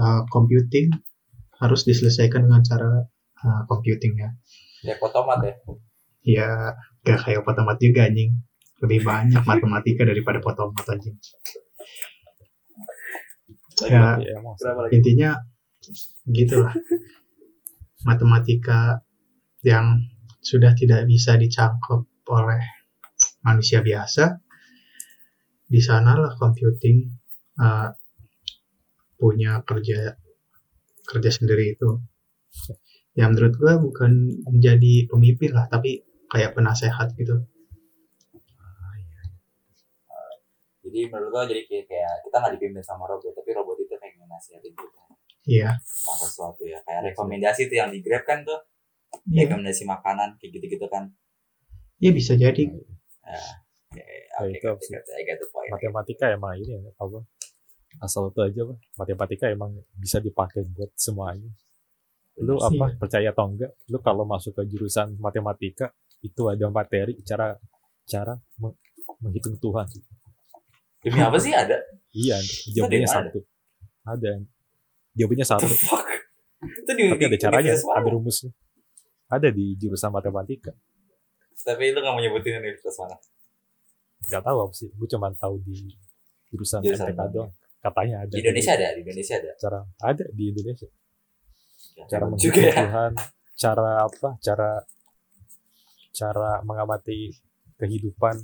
[0.00, 0.92] uh, computing
[1.58, 2.90] harus diselesaikan dengan cara
[3.44, 4.30] uh, computing ya.
[4.86, 5.54] Ya otomat ya.
[6.22, 6.48] Ya
[7.02, 8.38] gak kayak otomat juga anjing.
[8.78, 11.18] Lebih banyak matematika daripada otomat anjing.
[13.86, 14.98] Ya lagi?
[14.98, 15.38] intinya
[16.26, 16.74] gitulah
[18.02, 19.02] matematika
[19.68, 20.08] yang
[20.40, 22.62] sudah tidak bisa dicangkup oleh
[23.44, 24.40] manusia biasa
[25.68, 27.04] di sanalah computing
[27.60, 27.92] uh,
[29.20, 30.16] punya kerja
[31.04, 32.00] kerja sendiri itu.
[33.12, 36.00] Ya menurut gua bukan menjadi pemimpin lah tapi
[36.32, 37.44] kayak penasehat gitu.
[40.88, 44.72] Jadi menurut lo jadi kayak, kita nggak dipimpin sama robot, tapi robot itu kayak nasihatin
[44.72, 45.02] kita.
[45.44, 45.70] Iya.
[45.76, 46.80] Tentang sesuatu ya.
[46.80, 48.56] Kayak rekomendasi tuh yang di Grab kan tuh,
[49.28, 51.12] iya rekomendasi makanan kayak gitu-gitu kan.
[51.96, 52.64] iya bisa jadi
[53.88, 54.04] Ya, ya,
[54.38, 55.68] Ya, oke, the point.
[55.68, 57.24] matematika emang ini ya, apa
[57.98, 58.78] asal itu aja Pak.
[58.96, 61.48] matematika emang bisa dipakai buat semuanya
[62.38, 62.68] lu Iya.
[62.68, 67.56] apa percaya atau enggak lu kalau masuk ke jurusan matematika itu ada materi cara
[68.04, 68.78] cara meng-
[69.18, 69.88] menghitung Tuhan
[70.98, 71.74] Demi apa sih ada?
[72.12, 72.38] iya
[72.70, 73.16] jawabannya Ada.
[73.24, 73.38] satu
[74.04, 74.30] ada
[75.12, 76.06] jawabannya satu The fuck?
[76.58, 78.50] Itu di, tapi di- ada caranya ada rumusnya
[79.28, 80.72] ada di jurusan matematika
[81.58, 83.16] Tapi lu gak mau nyebutin universitas mana?
[84.18, 85.94] nggak tahu apa sih gue cuma tahu di
[86.50, 89.52] jurusan Jurusan MTK doang katanya ada Di Indonesia ada, di Indonesia ada.
[89.54, 90.88] cara ada di Indonesia
[91.98, 92.74] Ya, cara juga ya.
[92.78, 93.12] Tuhan,
[93.58, 94.70] cara apa, cara
[96.14, 97.34] cara mengamati
[97.74, 98.38] kehidupan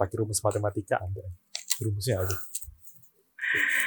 [0.00, 1.24] pakai rumus matematika ada,
[1.84, 2.36] rumusnya ada.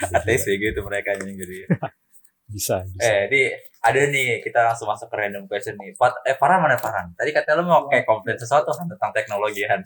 [0.17, 1.57] Ateis ya gitu mereka yang jadi.
[2.49, 3.05] Bisa, bisa.
[3.05, 3.41] eh, di
[3.79, 5.93] ada nih kita langsung masuk ke random question nih.
[5.95, 7.13] Fat, eh Farhan mana Farhan?
[7.13, 9.81] Tadi katanya lu mau kayak komplain sesuatu kan tentang teknologi kan?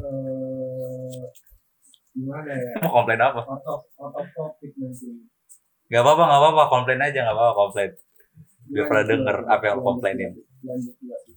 [0.00, 1.20] eh
[2.10, 3.40] gimana ya Mau komplain apa?
[3.44, 5.28] out of out of topic nanti
[5.90, 7.90] Gak apa-apa, gak apa-apa, komplain aja, gak apa-apa komplain.
[8.70, 10.32] Biar pada Lanjut, denger lanjut, apa yang komplainin.
[10.62, 11.36] lanjut, lanjut.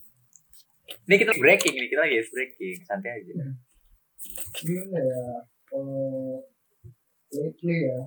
[1.03, 3.33] Ini kita breaking nih, kita lagi breaking, santai aja.
[4.55, 5.23] gimana ya
[5.67, 6.39] kalau
[7.33, 7.99] lately ya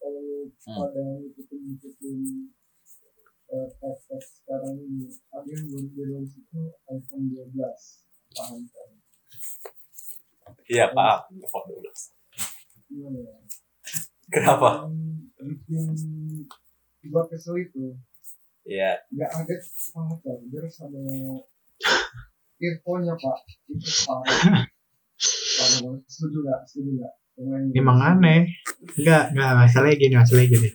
[0.00, 0.76] kalau Hmm.
[0.76, 2.20] pada ngikutin ngikutin
[3.50, 7.52] eh, tes-tes sekarang ini ada yang baru rilis itu iPhone 12
[8.32, 8.90] paham kan
[10.66, 11.20] Iya, paham.
[11.36, 12.14] iPhone 12.
[12.86, 13.34] gimana ya?
[14.28, 14.86] Kenapa?
[15.36, 15.82] Bikin
[17.06, 17.94] gua kesel itu.
[18.62, 21.02] Iya, nggak ada kepala charger sama
[22.56, 23.38] earphone-nya pak.
[23.66, 24.66] Itu parah
[25.56, 26.60] parah banget setuju nggak?
[26.66, 27.18] Setuju Dengan-
[27.74, 28.40] Emang aneh.
[28.98, 30.68] Enggak, enggak masalahnya gini, masalahnya gini.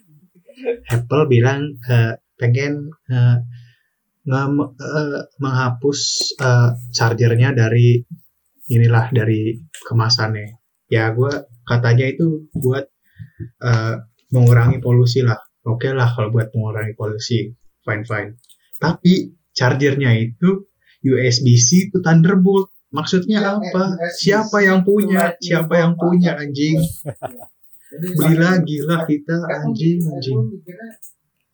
[0.90, 2.74] Apple bilang eh, pengen
[3.12, 3.38] eh,
[4.30, 6.00] nge- eh, menghapus
[6.42, 8.02] eh, chargernya dari
[8.76, 9.54] inilah dari
[9.88, 10.48] kemasannya.
[10.90, 11.34] Ya gue
[11.70, 12.86] katanya itu buat
[13.62, 13.96] eh,
[14.34, 15.38] mengurangi polusi lah.
[15.66, 17.50] Oke lah kalau buat mengurangi polusi,
[17.86, 18.32] fine fine.
[18.78, 20.66] Tapi chargernya itu
[21.06, 22.74] USB-C itu Thunderbolt.
[22.90, 23.84] Maksudnya Ya, eh, apa?
[23.96, 25.34] USB-C Siapa yang punya?
[25.38, 26.78] Siapa yang punya anjing?
[27.86, 30.40] Jadi Beli lagi lah kita anjing anjing.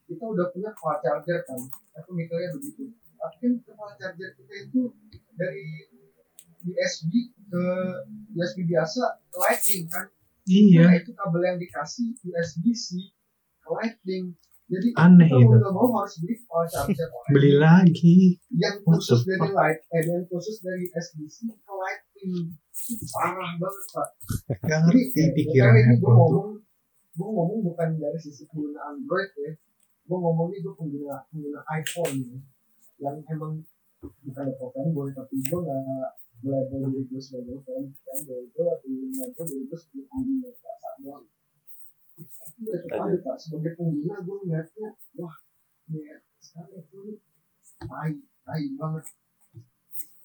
[0.08, 1.60] kita udah punya kepala charger kan
[1.94, 4.92] aku mikirnya begitu tapi kan kepala charger kita itu
[5.34, 5.88] dari
[6.62, 7.12] USB
[7.48, 7.64] ke
[8.32, 10.08] USB biasa ke lightning kan
[10.44, 12.88] Iya, Nah, itu kabel yang dikasih USB-C
[13.62, 14.34] ke lightning
[14.72, 15.56] jadi Aneh itu.
[15.68, 18.40] mau mau harus beli kepala charger beli lagi.
[18.56, 22.56] yang khusus dari light eh yang khusus dari USB-C ke lightning
[22.88, 24.10] itu parah banget pak
[24.64, 26.48] Gak ngerti pikiran ini gue Apple ngomong
[27.12, 29.52] gue ngomong bukan dari sisi pengguna Android ya
[30.08, 32.38] gue ngomongnya gue pengguna pengguna iPhone ya.
[33.04, 33.54] yang emang
[34.02, 39.64] bukan fanboy tapi gue nggak melabel diri gue sebagai fan fanboy gue lebih melabel diri
[39.68, 41.26] gue sebagai pengguna perasaan doang
[43.22, 45.36] pak sebagai pengguna gue ngeliatnya wah
[45.92, 47.00] ya sekarang itu
[47.82, 49.06] tai tai banget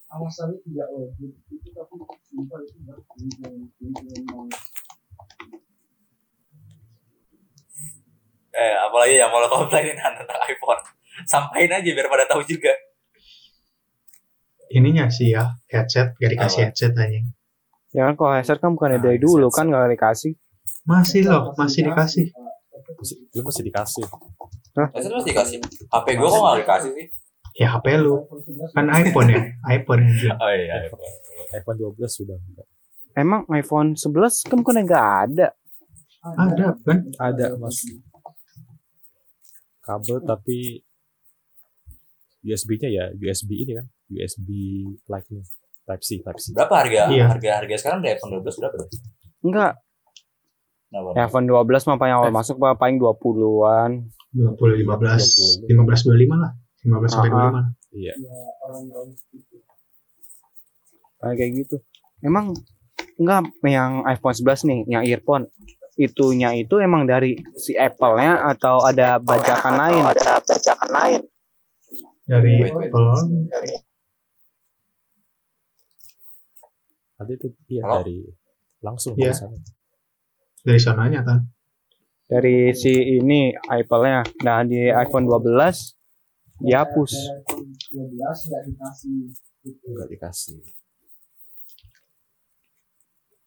[0.07, 4.63] alasannya tidak logik itu tapi sumpah itu berkelintingan kelintingan banget
[8.57, 10.81] Eh, apalagi yang mau lo komplainin tentang iPhone.
[11.29, 12.73] Sampaikan aja biar pada tahu juga.
[14.73, 16.67] Ininya sih ya, headset, gak dikasih Apa?
[16.73, 17.37] headset anjing.
[17.93, 19.57] Ya kan kalau headset kan bukan Nah, dari dulu headset.
[19.61, 20.33] kan nggak dikasih.
[20.87, 22.31] Masih loh, masih dikasih.
[22.97, 24.05] Masih, lu masih dikasih.
[24.77, 25.57] Masa terus dikasih?
[25.89, 27.07] HP gue kok nggak dikasih sih?
[27.57, 28.29] Ya HP lu,
[28.77, 29.41] kan iPhone ya,
[29.73, 30.05] iPhone.
[30.37, 30.87] Oh iya.
[30.87, 31.57] iya.
[31.57, 32.67] iPhone 12 sudah enggak.
[33.17, 35.49] Emang iPhone 11 kan bukan nggak ada.
[36.37, 36.99] Ada kan?
[37.17, 37.81] Ada mas
[39.81, 40.83] kabel tapi
[42.43, 44.49] USB-nya ya USB ini kan USB
[45.07, 45.47] Lightning
[45.87, 46.53] Type C Type C.
[46.53, 47.01] Berapa harga?
[47.09, 47.31] Iya.
[47.31, 48.77] Harga harga sekarang dari iPhone 12 berapa?
[49.47, 49.73] Enggak.
[50.93, 52.35] IPhone 12 mah paling awal Eh.
[52.35, 54.07] masuk mah paling 20-an.
[54.33, 56.53] 20, 15, 15, 25 lah.
[56.81, 57.43] 15 sampai Ah, ah.
[57.43, 57.67] 25 lah.
[57.91, 58.13] Iya.
[58.13, 58.37] ya
[59.33, 59.57] itu
[61.17, 61.77] Kayak kayak gitu.
[62.21, 62.53] Emang
[63.17, 65.49] enggak yang iPhone 11 nih, yang earphone
[65.97, 70.03] itunya itu emang dari si Apple-nya atau ada bajakan lain?
[70.07, 71.21] Ada bajakan lain.
[72.23, 72.73] Dari wait.
[72.85, 73.09] Apple,
[77.17, 77.95] Ada itu iya Halo?
[77.97, 78.17] dari
[78.79, 79.33] langsung Iya.
[79.33, 79.57] dari sana.
[80.67, 81.39] Dari sananya kan.
[82.27, 84.27] Dari si ini Apple-nya.
[84.43, 85.95] Nah, di iPhone 12
[86.59, 87.13] dihapus.
[87.15, 89.17] iPhone 12 nggak dikasih
[89.63, 89.85] gitu.
[89.87, 90.59] Enggak dikasih.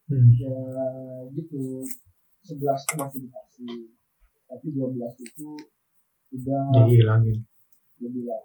[0.09, 0.25] Hmm.
[0.33, 0.57] ya
[1.37, 1.85] gitu
[2.41, 3.93] 11 tuh masih dikasih
[4.49, 5.49] tapi 12 itu
[6.33, 7.45] udah Dihilangin.
[8.01, 8.41] lebih lah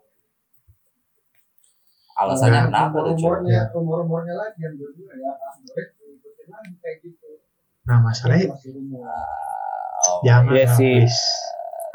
[2.15, 3.17] Alasannya Nah, kenapa tuh?
[3.17, 3.25] Cuk?
[3.25, 7.24] rumor-rumornya rumor-rumornya lagi yang berdua ya Android ngikutin lagi kayak gitu
[7.85, 8.53] Nah masalahnya
[10.05, 11.01] Oh, jangan Iya lah, sih.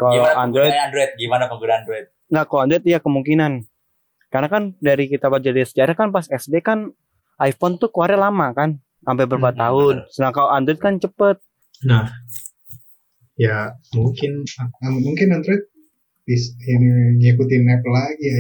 [0.01, 1.11] Kalau Android Android?
[1.13, 2.09] Gimana penggunaan Android?
[2.29, 3.51] Nggak, kalau Android ya kemungkinan.
[4.29, 6.89] Karena kan dari kita baca dari sejarah kan pas SD kan
[7.37, 8.81] iPhone tuh keluarnya lama kan.
[9.05, 9.95] Sampai berapa Hmm, tahun.
[10.09, 11.37] Sedangkan kalau Android kan cepet.
[11.85, 12.09] Nah,
[13.37, 15.63] ya mungkin ah, mungkin Android
[16.25, 18.37] bis ini ngikutin Apple lagi ya.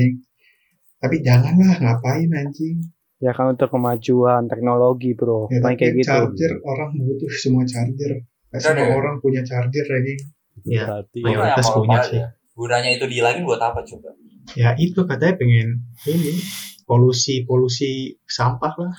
[0.99, 2.89] Tapi janganlah ngapain anjing.
[3.19, 5.51] Ya kan untuk kemajuan teknologi bro.
[5.51, 6.07] Ya, kayak gitu.
[6.07, 8.23] charger orang butuh semua charger.
[8.49, 8.95] Gak semua deh.
[8.95, 9.83] orang punya charger.
[9.85, 10.23] Itu
[10.65, 10.83] Iya.
[10.87, 12.19] berarti Mayoritas kalau punya sih.
[12.55, 14.15] Gunanya itu dihilangin buat apa coba?
[14.55, 16.39] Ya itu katanya pengen ini
[16.87, 18.95] polusi polusi sampah lah.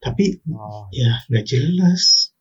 [0.00, 2.34] Tapi oh, ya nggak jelas.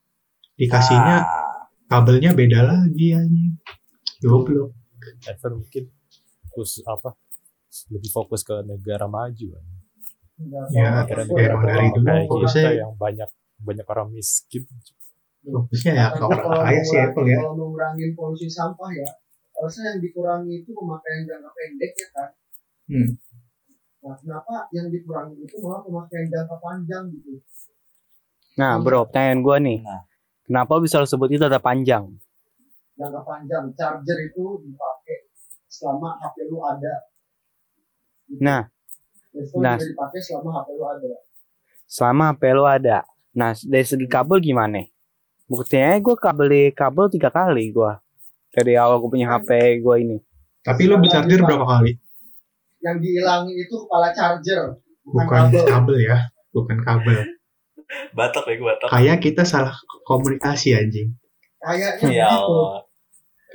[0.59, 3.55] Dikasihnya Ah, kabelnya beda lagi anjing.
[4.19, 4.75] Goblok.
[5.27, 5.87] iPhone mungkin
[6.51, 7.15] fokus apa
[7.87, 9.65] lebih fokus ke negara maju kan.
[10.39, 11.08] Nggak Ya, emang
[11.67, 14.63] dari dulu fokusnya- kita yang banyak banyak orang miskin
[15.41, 17.38] Fokusnya ya ke Karena orang kalau kaya sih Apple ya.
[17.38, 19.10] kalau mengurangin polusi sampah ya
[19.52, 22.30] harusnya yang dikurangi itu pemakaian jangka pendek ya kan
[22.88, 23.10] Hmm.
[23.99, 27.36] nah kenapa yang dikurangi itu malah pemakaian jangka panjang gitu
[28.56, 29.80] Nah bro, pertanyaan gue nih.
[29.82, 30.04] Nah.
[30.41, 32.04] Kenapa bisa lo sebut itu data panjang?
[32.93, 35.17] jangka panjang charger itu dipakai
[35.65, 36.93] selama HP lu ada
[38.25, 38.39] Gitu.
[38.39, 38.62] Nah,
[39.61, 39.77] Nah.
[39.77, 41.19] dipakai selama HP lu ada
[41.89, 43.01] selama HP lo ada.
[43.33, 44.85] Nah, dari segi kabel gimana?
[45.49, 47.91] Buktinya gue kabel kabel tiga kali gue
[48.53, 50.17] dari awal gue punya HP gue ini.
[50.61, 51.97] Tapi lo beli charger berapa kali?
[52.79, 56.17] yang dihilangin itu kepala charger bukan, Bukan kabel kabel ya,
[56.55, 57.17] bukan kabel.
[58.17, 58.87] batok ya gue batok.
[58.87, 59.75] Kayak kita salah
[60.07, 61.11] komunikasi anjing.
[61.59, 62.87] kayaknya Ya gitu Allah.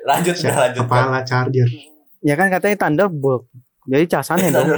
[0.04, 0.80] Lanjut udah lanjut.
[0.84, 1.68] Kepala charger.
[2.20, 3.48] Ya kan katanya Thunderbolt.
[3.88, 4.68] Jadi casannya dong.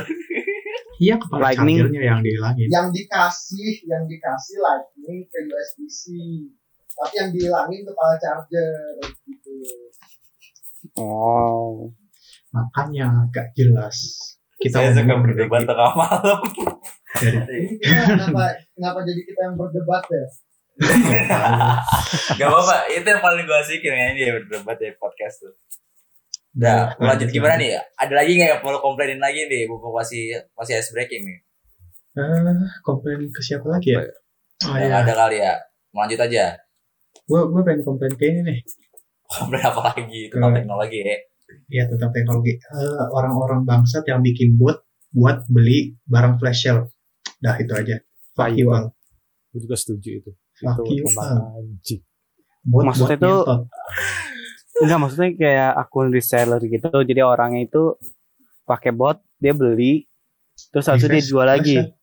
[0.97, 1.77] Iya kepala Lightning.
[1.79, 2.69] chargernya yang dihilangin.
[2.69, 6.03] yang dikasih yang dikasih lightning ke USB-C
[6.91, 8.73] tapi yang dihilangin kepala charger
[9.23, 9.53] gitu
[10.97, 11.93] Oh.
[12.49, 13.99] Makanya agak jelas.
[14.57, 16.41] Kita Saya suka berdebat tengah malam.
[17.13, 20.25] kita kenapa kenapa jadi kita yang berdebat ya
[22.37, 25.53] Gak apa-apa, itu yang paling gue asikin ya ini berdebat ya podcast tuh.
[26.57, 27.77] Udah, lanjut gimana nih?
[27.95, 29.69] Ada lagi nggak yang perlu komplainin lagi nih?
[29.69, 30.23] Buku masih
[30.57, 31.39] masih ice breaking nih.
[32.17, 34.01] Eh, komplain ke siapa lagi ya?
[34.65, 35.55] Oh Yang iya, ada kali ya.
[35.93, 36.57] Mau Lanjut aja.
[37.23, 38.59] gue gue pengen komplain ke ini nih.
[39.27, 40.57] Komplain apa lagi tentang Hmm.
[40.57, 41.17] teknologi ya?
[41.69, 42.53] Iya tentang teknologi.
[42.57, 44.81] Eh, orang-orang bangsat yang bikin bot
[45.13, 46.89] buat beli barang flash sale.
[47.37, 48.01] Dah itu aja.
[48.33, 48.97] Fuck you all.
[49.51, 51.65] gue juga setuju itu Fuck itu you all.
[52.63, 53.61] Bot Maksudnya tuh- nyetot.
[54.83, 57.83] Enggak maksudnya kayak akun reseller gitu jadi orangnya itu
[58.67, 60.05] pakai bot dia beli
[60.73, 61.95] terus habis itu dia jual lagi invest.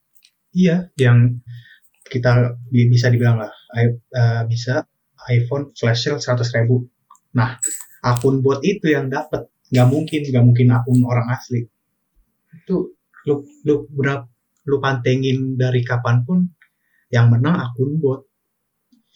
[0.53, 1.17] Iya, yang
[2.05, 4.85] kita bi- bisa dibilang lah, i- eh, bisa
[5.33, 6.85] iPhone flash sale 100 ribu.
[7.33, 7.57] Nah,
[8.05, 11.65] akun bot itu yang dapat, nggak mungkin, nggak mungkin akun orang asli.
[12.53, 12.93] Itu
[13.25, 14.29] lu lu berapa
[14.69, 16.39] lu pantengin dari kapan pun
[17.09, 18.29] yang menang akun bot.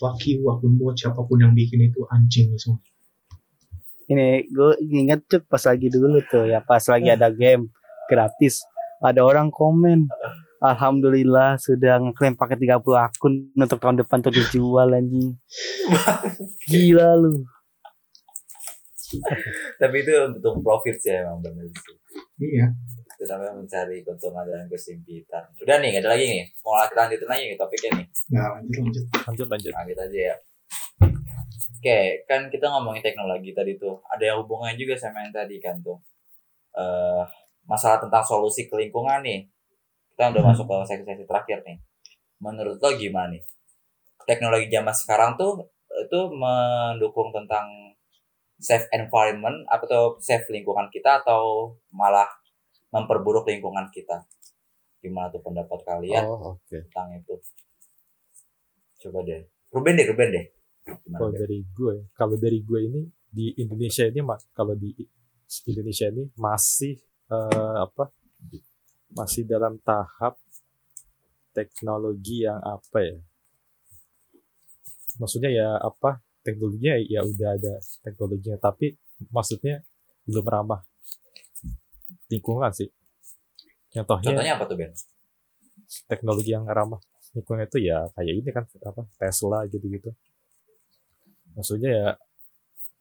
[0.02, 2.82] Fuck you akun bot siapa pun yang bikin itu anjing semua.
[4.08, 7.68] Ini gue inget tuh pas lagi dulu tuh ya pas lagi ada game
[8.08, 8.64] gratis
[9.04, 10.08] ada orang komen
[10.58, 15.38] Alhamdulillah sudah ngeklaim pakai 30 akun untuk tahun depan tuh dijual anjing
[16.72, 17.46] gila lu
[19.80, 21.96] Tapi itu untuk profit sih emang bener sih.
[22.44, 22.76] Iya.
[23.18, 25.48] Itu namanya mencari keuntungan dan kesempitan.
[25.64, 26.46] Udah nih, gak ada lagi nih.
[26.62, 28.06] Mau kita lanjutin lagi nih topiknya nih.
[28.36, 29.06] Nah, lanjut lanjut.
[29.26, 30.36] lanjut lanjut Lanjut aja ya.
[31.58, 32.00] Oke,
[32.30, 33.98] kan kita ngomongin teknologi tadi tuh.
[34.14, 35.98] Ada yang hubungannya juga sama yang tadi kan tuh.
[36.78, 37.24] eh
[37.72, 39.40] masalah tentang solusi ke lingkungan nih.
[40.14, 40.50] Kita udah Hmm.
[40.54, 41.78] masuk ke sesi-sesi terakhir nih.
[42.46, 43.44] Menurut lo gimana nih?
[44.30, 45.52] Teknologi zaman sekarang tuh
[46.06, 47.68] itu mendukung tentang
[48.60, 52.30] safe environment atau safe lingkungan kita atau malah
[52.94, 54.18] memperburuk lingkungan kita?
[55.04, 57.36] Gimana tuh pendapat kalian oh oke tentang itu?
[59.02, 59.42] Coba deh.
[59.74, 60.46] Ruben deh, Ruben deh.
[60.88, 64.24] Kalau dari gue kalau dari gue ini di Indonesia ini
[64.56, 64.96] kalau di
[65.68, 66.96] Indonesia ini masih
[67.32, 68.08] eh, apa
[69.12, 70.40] masih dalam tahap
[71.52, 73.18] teknologi yang apa ya?
[75.18, 77.74] Maksudnya ya apa teknologinya ya udah ada
[78.06, 78.96] teknologinya tapi
[79.34, 79.84] maksudnya
[80.24, 80.82] belum ramah
[82.32, 82.88] lingkungan sih.
[83.92, 84.94] Contohnya Contohnya apa tuh Ben?
[86.08, 87.00] teknologi yang ramah
[87.32, 90.12] lingkungan itu ya kayak ini kan apa Tesla gitu-gitu
[91.58, 92.10] maksudnya ya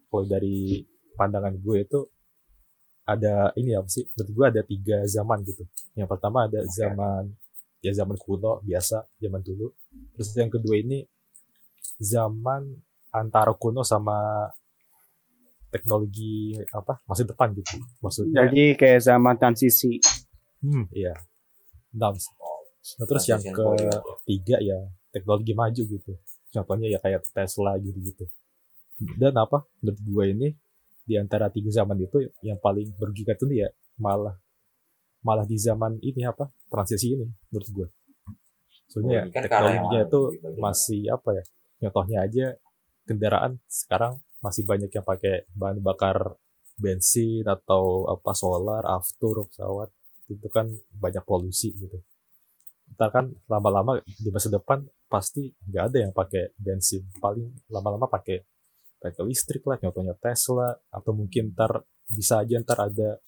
[0.09, 0.81] kalau dari
[1.13, 2.01] pandangan gue itu
[3.07, 5.63] ada ini apa sih menurut gue ada tiga zaman gitu
[5.95, 6.73] yang pertama ada Oke.
[6.73, 7.23] zaman
[7.85, 9.71] ya zaman kuno biasa zaman dulu
[10.17, 11.05] terus yang kedua ini
[12.01, 12.73] zaman
[13.13, 14.49] antara kuno sama
[15.71, 20.01] teknologi apa masa depan gitu maksudnya jadi kayak zaman transisi
[20.65, 21.15] Hmm, iya.
[21.97, 24.79] Nah, nah, terus yang ketiga ya
[25.13, 26.13] teknologi maju gitu.
[26.53, 28.25] Contohnya ya kayak Tesla gitu-gitu.
[28.97, 29.65] Dan apa?
[29.85, 30.49] Menurut gue ini
[31.07, 33.69] di antara tiga zaman itu yang paling merugikan itu ya
[34.01, 34.35] malah
[35.23, 36.49] malah di zaman ini apa?
[36.71, 37.89] Transisi ini menurut gue.
[38.89, 40.21] Soalnya ya, Merugikan karena teknologinya itu
[40.57, 41.45] masih apa ya?
[41.77, 42.47] Contohnya aja
[43.07, 46.37] kendaraan sekarang masih banyak yang pakai bahan bakar
[46.77, 49.89] bensin atau apa solar, aftur, pesawat
[50.29, 50.69] itu kan
[50.99, 51.99] banyak polusi gitu.
[52.95, 58.43] Ntar kan lama-lama di masa depan pasti nggak ada yang pakai bensin, paling lama-lama pakai
[58.97, 63.19] pakai listrik lah, contohnya Tesla atau mungkin ntar bisa aja ntar ada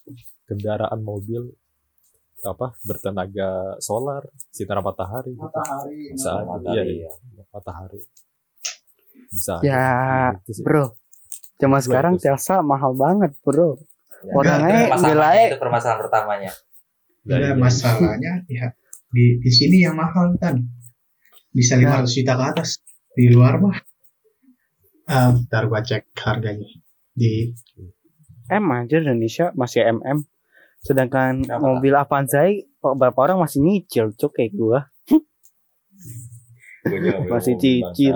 [0.43, 1.51] kendaraan mobil
[2.39, 5.43] apa bertenaga solar, sinar matahari, gitu.
[5.43, 7.43] matahari Bisa aja, Matahari, iya, ya.
[7.49, 8.01] matahari.
[9.29, 9.53] Bisa.
[9.61, 10.39] Ya, aja.
[10.41, 10.63] Gitu sih.
[10.63, 10.95] bro
[11.59, 12.23] cuma Gua sekarang itu.
[12.23, 13.75] Tesla mahal banget bro
[14.19, 16.51] Ya, Orangnya nilai- itu permasalahan pertamanya.
[17.21, 18.67] Dari- Nah, masalahnya ya
[19.07, 20.59] di di sini yang mahal kan
[21.49, 22.03] bisa Nah.
[22.03, 22.69] 500 juta ke atas
[23.11, 23.79] di luar mah
[25.09, 26.69] ah bentar gua cek harganya.
[27.17, 27.51] Di
[28.49, 30.21] M aja Indonesia masih MM
[30.79, 32.47] sedangkan Berapa, mobil Avanza
[32.79, 34.79] kok beberapa orang masih nyicil cok kayak gua.
[37.27, 38.15] Masih cicil.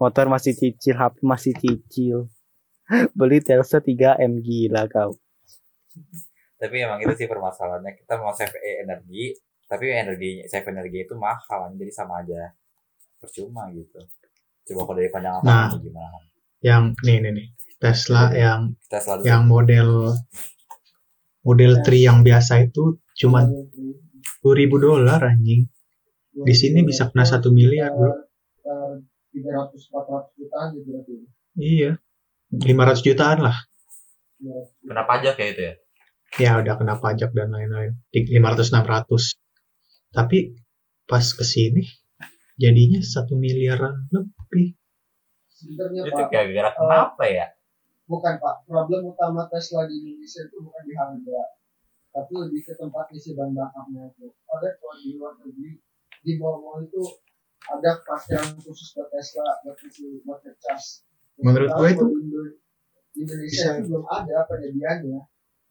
[0.00, 2.28] motor masih cicil HP masih cicil.
[3.16, 5.16] Beli Telsa 3M gila kau.
[6.60, 7.96] Tapi emang itu sih permasalahannya.
[7.96, 9.32] Kita mau save energi,
[9.64, 12.52] tapi energi save energi itu mahal, jadi sama aja.
[13.20, 14.00] Percuma gitu.
[14.64, 15.68] Coba kalau dari pandangan Nah.
[15.72, 16.18] kamu gimana?
[16.64, 17.48] yang nih nih nih.
[17.76, 20.16] Tesla yang Kita selalu yang model
[21.44, 25.68] model 3 yang biasa itu cuma 10.000 dolar anjing.
[26.32, 28.24] Di sini bisa kena satu miliar bro.
[29.34, 31.26] tiga ratus empat ratus jutaan gitu
[31.58, 31.92] iya.
[32.54, 33.56] 500 jutaan lah.
[34.80, 35.74] Kena pajak ya itu ya.
[36.38, 37.98] ya udah kena pajak dan lain-lain.
[38.08, 39.36] Di 500 600
[40.14, 40.54] tapi
[41.04, 41.82] pas ke sini
[42.54, 44.74] jadinya satu miliaran lebih.
[45.50, 47.46] Sebenarnya Itu pak gara-gara kenapa ya?
[48.04, 48.68] bukan pak.
[48.68, 51.40] Problem utama Tesla di Indonesia itu bukan di harga
[52.14, 54.30] tapi lebih ke tempat isi bahan bakarnya itu.
[54.46, 55.82] Ada kalau di luar negeri
[56.22, 57.02] di mall-mall itu
[57.64, 61.02] ada parkiran khusus buat Tesla buat isi buat ngecas.
[61.42, 62.06] Menurut gua itu
[63.14, 65.20] di Indonesia bisa- itu belum ada penyediaannya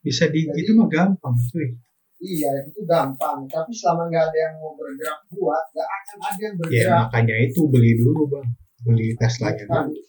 [0.03, 1.79] bisa di itu mah gampang cuy
[2.23, 3.43] iya itu gampang.
[3.51, 6.97] Tapi selama nggak ada yang mau bergerak buat nggak akan ada yang ya bergerak.
[7.03, 8.47] makanya itu beli dulu bang.
[8.83, 10.01] Beli Teslanya Kan, dulu.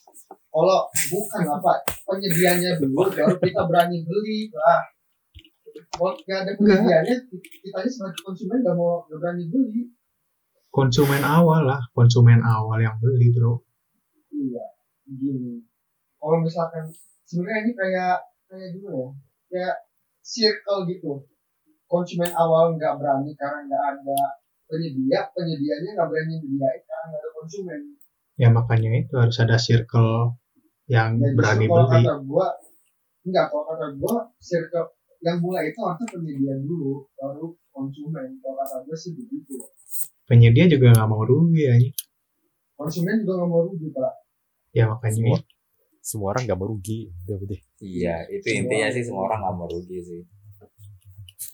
[0.55, 0.79] Kalau
[1.11, 1.73] bukan apa
[2.07, 4.83] penyediaannya dulu baru kita berani beli lah
[5.99, 9.83] kalau nggak ada penyediaannya kita ini sebagai konsumen nggak mau nggak berani beli.
[10.71, 13.59] Konsumen awal lah konsumen awal yang beli bro.
[14.31, 14.65] Iya
[15.05, 15.63] gini
[16.25, 16.89] kalau misalkan
[17.29, 18.17] sebenarnya ini kayak
[18.49, 19.11] kayak gimana ya?
[19.53, 19.77] Kayak
[20.25, 21.21] circle gitu
[21.95, 24.21] konsumen awal nggak berani karena nggak ada
[24.67, 27.81] penyedia penyedianya nggak berani menyediain karena nggak ada konsumen
[28.35, 30.35] ya makanya itu harus ada circle
[30.91, 32.47] yang Dan berani justru kalau beli kata gua
[33.23, 34.87] enggak kalau kata gua circle
[35.23, 39.55] yang mulai itu harusnya penyedia dulu baru konsumen kalau kata gua sih begitu
[40.27, 41.75] penyedia juga nggak mau rugi ya
[42.75, 44.15] konsumen juga nggak mau rugi pak
[44.75, 45.39] ya makanya Semua,
[46.05, 47.09] semua orang nggak mau rugi.
[47.25, 47.61] Udah, udah.
[47.81, 50.21] Iya, itu intinya sih semua orang nggak mau rugi sih.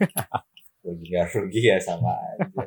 [0.84, 2.64] rugi gak rugi ya sama aja.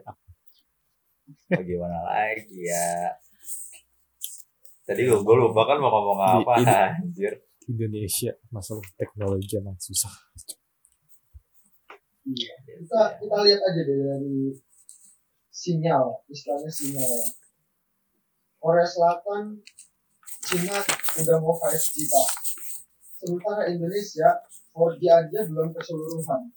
[1.50, 3.14] Bagaimana lagi ya?
[4.84, 7.34] Tadi gue, gue lupa kan mau ngomong apa Ini- ini- anjir.
[7.64, 10.12] Indonesia masalah teknologi emang susah.
[12.24, 12.56] Iya.
[12.80, 14.56] kita kita lihat aja deh dari
[15.52, 17.12] sinyal istilahnya sinyal
[18.60, 19.60] Korea Selatan
[20.40, 20.80] Cina
[21.20, 22.30] udah mau 5G pak
[23.20, 24.40] sementara Indonesia
[24.72, 26.48] 4G aja belum keseluruhan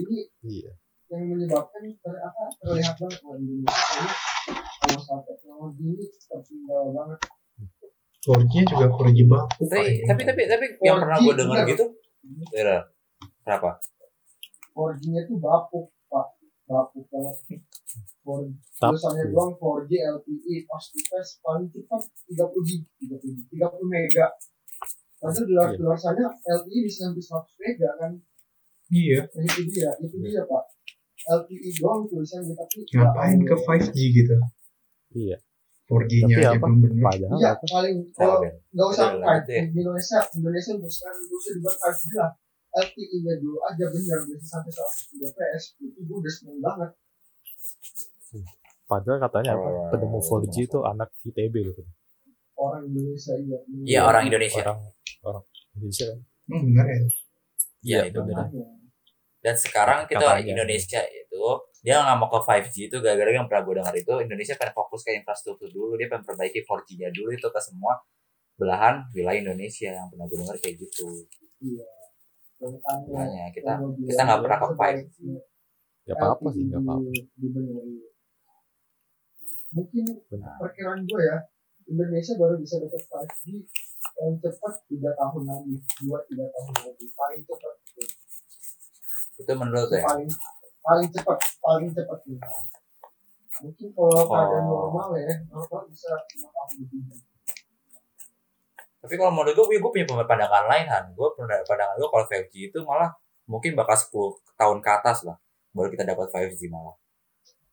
[0.00, 0.72] ini Iya.
[1.08, 4.08] yang menyebabkan ter- apa terlihat banget bahwa Indonesia ini.
[4.80, 7.20] Kalau soal teknologi ini tertinggal banget.
[8.20, 11.84] 4G juga 4G baku Pak, Tapi, tapi tapi tapi yang 4G pernah gue dengar gitu,
[12.52, 12.78] ya
[13.40, 13.70] kenapa?
[14.70, 16.26] 4G-nya tuh bapuk pak.
[16.64, 17.36] Bapuk banget.
[18.20, 23.88] 4G Tapi- tulisannya doang 4G LTE pas di tes paling cepat 30 gig 30 30
[23.88, 24.26] mega.
[25.16, 25.76] Padahal di luar, Iya.
[25.76, 28.12] di luar sana LTE bisa sampai 100 mega kan
[28.90, 30.62] iya Nah, itu dia itu dia pak
[31.22, 33.66] LTE doang tulisannya tapi ngapain ke tahu.
[33.68, 34.34] 5G gitu
[35.12, 35.36] Iya.
[35.86, 36.64] 4G-nya Tapi aja apa?
[36.64, 37.64] belum bener Padahal iya apa?
[37.66, 38.54] paling kalau Ben?
[38.70, 39.62] nggak usah Ada fight lanjut ya.
[39.64, 42.30] di Indonesia Indonesia untuk sekarang nggak usah dibuat 5G lah
[42.70, 46.90] LTE-nya dulu aja bener bisa sampai 100 Mbps itu gue udah seneng banget
[48.86, 49.68] Padahal katanya apa?
[49.88, 51.74] Penemu 4G itu anak ITB loh.
[52.56, 54.62] orang Indonesia iya Iya orang Indonesia.
[54.62, 54.78] Orang
[55.24, 56.18] orang Indonesia kan.
[56.46, 57.06] Hmm, bener ya Iya
[57.80, 58.46] Iya, itu benar.
[59.40, 60.52] Dan sekarang kita Katanya.
[60.52, 61.44] Indonesia itu
[61.80, 65.00] dia nggak mau ke 5G itu gara-gara yang pernah gue dengar itu Indonesia pengen fokus
[65.00, 67.96] ke infrastruktur dulu dia pengen perbaiki 4G-nya dulu itu ke semua
[68.60, 71.08] belahan wilayah Indonesia yang pernah gue dengar kayak gitu.
[72.60, 74.76] Makanya Makanya kita kita nggak pernah ke 5G.
[74.76, 75.40] sebaiknya
[76.04, 77.08] Ya apa-apa sih, LTE nggak apa-apa.
[77.08, 77.90] di- dibenerin.
[79.70, 80.54] Mungkin Benar.
[80.58, 81.36] perkiraan gue ya
[81.86, 83.44] Indonesia baru bisa dapat 5G
[84.20, 85.74] yang cepat tiga tahun lagi
[86.04, 87.74] dua tiga tahun lagi paling cepat.
[89.40, 90.04] Itu menurut saya.
[90.04, 90.30] paling
[90.80, 92.40] paling cepat paling cepat nih
[93.60, 94.88] mungkin kalau keadaan Oh.
[94.88, 97.20] normal ya normal bisa lima tahun lebih
[99.00, 101.04] Tapi kalau menurut gue, gue punya pandangan lain han.
[101.12, 103.08] Gue pandangan gue kalau 5G itu malah
[103.44, 104.12] mungkin bakal 10
[104.54, 105.36] tahun ke atas lah
[105.70, 106.92] baru kita dapat 5G malah.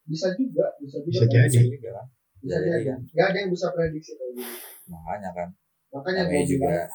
[0.08, 1.32] bisa juga bisa juga Bisa kan?
[1.36, 1.52] jadi.
[1.52, 2.06] Bisa juga kan.
[2.08, 3.00] bisa Bisa jadi jadi kan.
[3.12, 4.56] nggak ada yang bisa prediksi kayak gitu
[4.88, 5.50] Makanya kan.
[5.90, 6.88] makanya gue juga bilang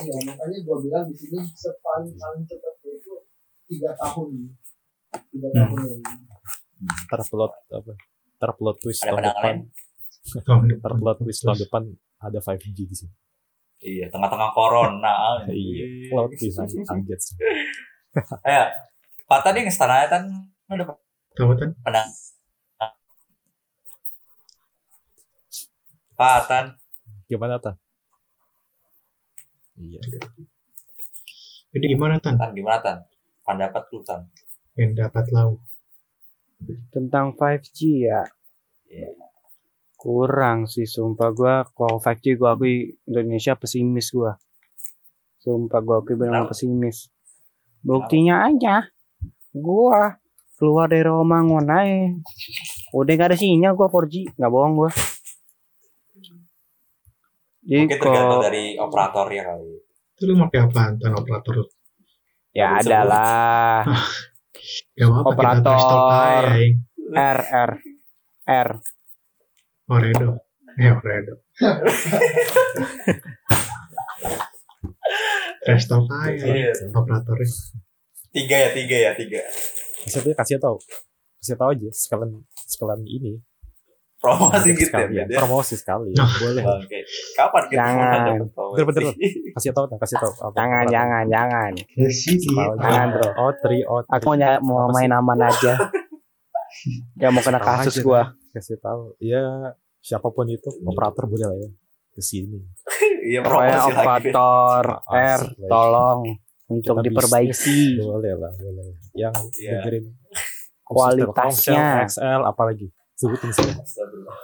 [0.00, 2.74] iya makanya gue bilang di sini sepaling paling cepat
[3.70, 4.50] tiga tahun
[5.30, 5.70] tiga Hmm.
[5.78, 6.02] tahun
[7.06, 7.92] Terplot apa?
[8.40, 9.54] Terplot twist ada tahun depan.
[10.80, 11.82] Terplot twist tahun depan
[12.18, 13.14] ada 5G di sini.
[13.80, 15.14] Iya, tengah-tengah corona.
[15.52, 16.08] Iya.
[16.08, 17.36] Plot twist kaget sih.
[18.42, 18.62] Ayo,
[19.24, 20.22] Pak tadi ngestananya kan
[20.66, 20.84] ada
[21.36, 22.08] tahu kan pandang.
[26.12, 26.66] Pak Tan,
[27.24, 27.80] Gimana tan?
[29.80, 30.00] Iya.
[31.72, 32.98] jadi gimana tan Tan gimana Tan?
[33.46, 34.22] Pendapat lu Tan?
[34.78, 35.60] yang dapat lauk
[36.92, 37.78] tentang 5G
[38.08, 38.22] ya?
[38.90, 39.12] Iya.
[40.00, 41.54] kurang sih sumpah gua.
[41.76, 44.32] Kalau 5G gua akui Indonesia pesimis gua.
[45.44, 47.12] Sumpah gua akui benar pesimis.
[47.84, 48.88] Buktinya aja
[49.52, 50.16] gua
[50.56, 52.12] keluar dari Romangun aja
[52.92, 54.90] udah gak ada sinyal gua 4G nggak bohong gua.
[57.60, 59.72] Jadi Mungkin tergantung kalau dari operatornya kali.
[60.16, 61.12] itu lu pakai apaan tan?
[61.16, 61.64] Operator lu?
[62.50, 63.86] Ya adalah
[65.00, 66.44] apa-apa kita Operator.
[66.54, 66.68] ya.
[67.10, 67.72] R R
[68.46, 68.68] R
[69.90, 70.30] Oredo
[70.78, 71.34] eh Oredo
[75.66, 76.72] restore aja Iya.
[76.94, 77.48] operatornya
[78.30, 79.42] Tiga ya, tiga ya, tiga.
[80.06, 80.78] Bisa dia kasih tahu.
[81.42, 83.42] Kasih tahu aja sekalian sekalian ini.
[84.20, 85.24] Promosi gitu ya, Sekalian.
[85.24, 85.38] Ben, ya.
[85.40, 86.12] Promosi sekali.
[86.12, 86.28] Nah.
[86.28, 86.62] Boleh.
[86.62, 86.98] Oke.
[87.32, 88.04] Kapan kita Jangan.
[88.04, 88.76] mau dapat promosi?
[88.76, 89.02] Bener, bener,
[89.50, 90.32] Kasih tahu, kasih tahu.
[90.38, 90.54] Apa?
[90.54, 90.92] jangan Apa?
[90.92, 91.70] jangan jangan
[92.52, 93.28] Mau- Jangan, bro.
[93.34, 95.72] Oh, tri, oh, aku mau ny- mau main aman aja
[97.18, 99.16] Gak mau kena kasus gua kasih tahu.
[99.18, 101.70] Ya, siapa pun itu operator boleh lah ya.
[102.10, 102.60] ke sini.
[103.22, 103.98] Iya Supaya promosi lagi.
[103.98, 106.20] operator R tolong
[106.68, 108.96] untuk diperbaiki Boleh lah, boleh.
[109.12, 109.70] Yang Iya.
[109.78, 110.04] dengerin
[110.86, 112.04] Kualitasnya.
[112.04, 112.88] XL apalagi
[113.20, 113.68] sebutin sih.
[113.68, 114.38] Astagfirullah.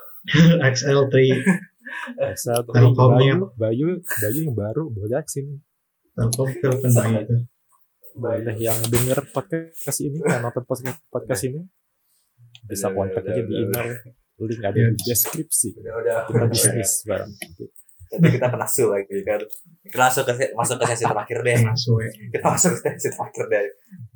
[0.61, 1.17] XL3
[2.37, 3.35] XL tuh Telkomnya.
[3.57, 5.57] Bayu, Bayu, Bayu yang baru boleh sini.
[6.13, 7.37] Telkom bayi itu
[8.17, 11.61] Boleh yang denger podcast ini, yang nonton podcast, podcast ini
[12.65, 13.93] bisa kontak aja di email.
[14.41, 15.77] Link ada di deskripsi.
[15.81, 16.17] Udah udah.
[16.25, 17.33] Kita bisnis bareng.
[18.07, 19.41] Nanti kita kena su lagi kan.
[19.85, 21.59] Kita masuk ke masuk ke sesi terakhir deh.
[21.61, 23.63] masuk ya Kita masuk ke sesi terakhir deh.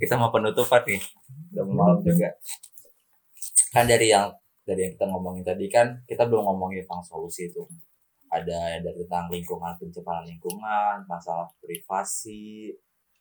[0.01, 1.01] Kita mau penutupan nih.
[1.53, 2.33] Udah malam juga.
[3.77, 4.33] Kan dari yang
[4.71, 7.67] dari yang kita ngomongin tadi kan kita belum ngomongin tentang solusi itu.
[8.31, 12.71] Ada dari tentang lingkungan pencemaran lingkungan, masalah privasi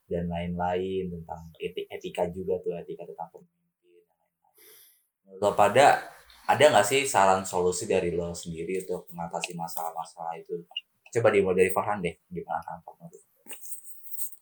[0.05, 3.65] dan lain-lain tentang etik etika juga tuh etika tentang pemimpin
[4.05, 5.41] dan lain-lain.
[5.41, 6.13] Lo pada
[6.45, 10.61] ada nggak sih saran solusi dari lo sendiri untuk mengatasi masalah-masalah itu?
[11.09, 12.77] Coba dimulai dari Farhan deh, gimana kan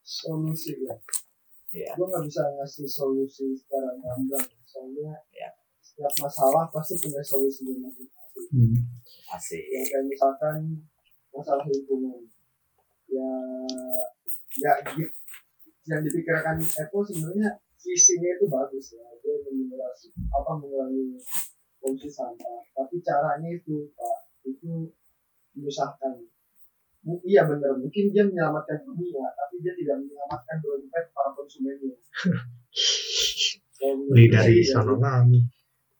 [0.07, 0.95] solusi ya
[1.67, 1.91] Iya.
[1.99, 5.51] gue nggak bisa ngasih solusi secara gamblang soalnya Ya.
[5.97, 8.45] Setiap masalah pasti punya solusinya masing-masing.
[8.53, 8.85] Hmm.
[9.33, 9.65] Asik.
[9.65, 10.85] yang kayak misalkan
[11.33, 12.21] masalah lingkungan.
[13.09, 13.33] Ya
[14.61, 15.15] nggak di-
[15.89, 19.09] yang dipikirkan Apple sebenarnya visinya itu bagus ya.
[19.25, 21.17] Dia mengurangi apa mengurangi
[21.81, 22.61] polusi sampah.
[22.77, 24.93] Tapi caranya itu pak itu
[25.57, 26.13] menyusahkan
[27.25, 31.97] iya benar mungkin dia menyelamatkan dunia tapi dia tidak menyelamatkan dompet para konsumennya.
[34.13, 35.56] Beli dari ya, sana lagi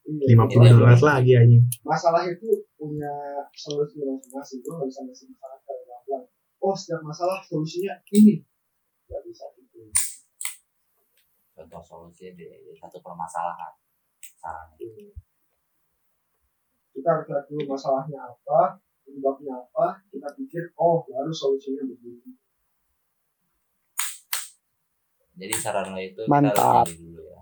[0.08, 0.40] iya.
[0.40, 0.72] 50 Iya.
[0.74, 3.12] dolar lagi aja masalah itu punya
[3.52, 6.26] solusi masing-masing gue nggak bisa ngasih masalah secara gamblang
[6.58, 8.40] oh setiap masalah solusinya ini
[9.06, 9.82] nggak bisa itu
[11.52, 12.46] Contoh solusi di
[12.78, 13.74] satu permasalahan.
[14.38, 15.10] Sarannya.
[16.94, 22.38] kita harus lihat dulu masalahnya apa penyebabnya apa kita pikir oh baru solusinya begini
[25.34, 26.54] Jadi saran lo itu Mantap.
[26.54, 27.42] kita harus dulu ya.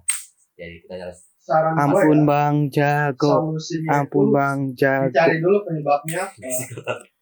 [0.55, 5.57] Jadi kita harus saran gue ampun ya, bang jago solusinya ampun bang jago dicari dulu
[5.61, 6.41] penyebabnya apa.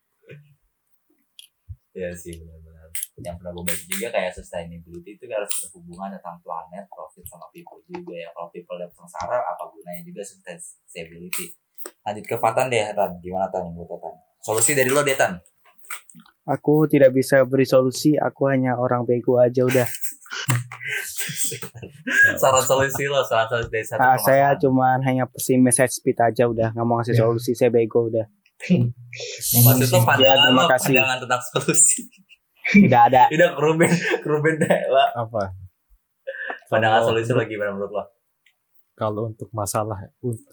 [1.93, 2.89] ya sih benar-benar.
[3.21, 7.77] Yang pernah gue baca juga kayak sustainability itu harus berhubungan tentang planet, profit sama people
[7.85, 8.29] juga ya.
[8.33, 11.53] Kalau people dapat sengsara, apa gunanya juga sustainability.
[12.01, 13.21] Lanjut ke Fatan deh, Tan.
[13.21, 14.15] Gimana Tan menurut Tan?
[14.41, 15.37] Solusi dari lo deh, Tan.
[16.43, 19.87] aku tidak bisa beri solusi aku hanya orang bego aja udah
[22.41, 26.45] saran solusi lo, saran solusi dari satu Ah, saya cuman hanya pesin message speed aja
[26.45, 27.21] udah nggak mau ngasih Ya.
[27.21, 28.25] solusi saya bego udah
[28.63, 30.93] Maksud lo pandangan Ya, terima kasih.
[30.93, 31.99] pandangan tentang solusi.
[32.65, 35.07] tidak ada Udah keruben, keruben deh lah.
[35.17, 35.51] Apa?
[36.65, 38.03] Pandangan Kalau solusi lo gimana menurut lo?
[38.93, 40.05] kalau untuk masalah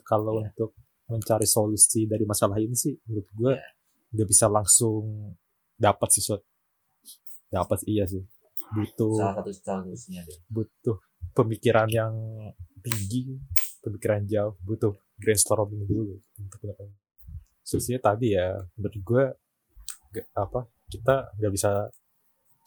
[0.02, 0.72] kalau untuk
[1.04, 3.52] mencari solusi dari masalah ini sih menurut gue
[4.10, 5.36] nggak bisa langsung
[5.76, 6.24] dapat sih
[7.46, 8.24] dapat iya sih
[8.70, 10.38] butuh Salah satu solusinya deh.
[10.46, 10.96] butuh
[11.34, 12.14] pemikiran yang
[12.80, 13.34] tinggi
[13.82, 16.60] pemikiran jauh butuh brainstorming dulu untuk
[17.60, 19.24] solusinya tadi ya menurut gue
[20.34, 21.70] apa kita nggak bisa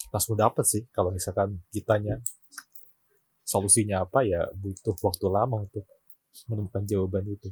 [0.10, 2.22] langsung dapat sih kalau misalkan kitanya
[3.44, 5.84] solusinya apa ya butuh waktu lama untuk
[6.48, 7.50] menemukan jawaban itu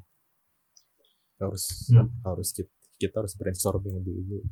[1.41, 2.07] harus Hmm.
[2.23, 4.45] harus kita, kita harus brainstorming dulu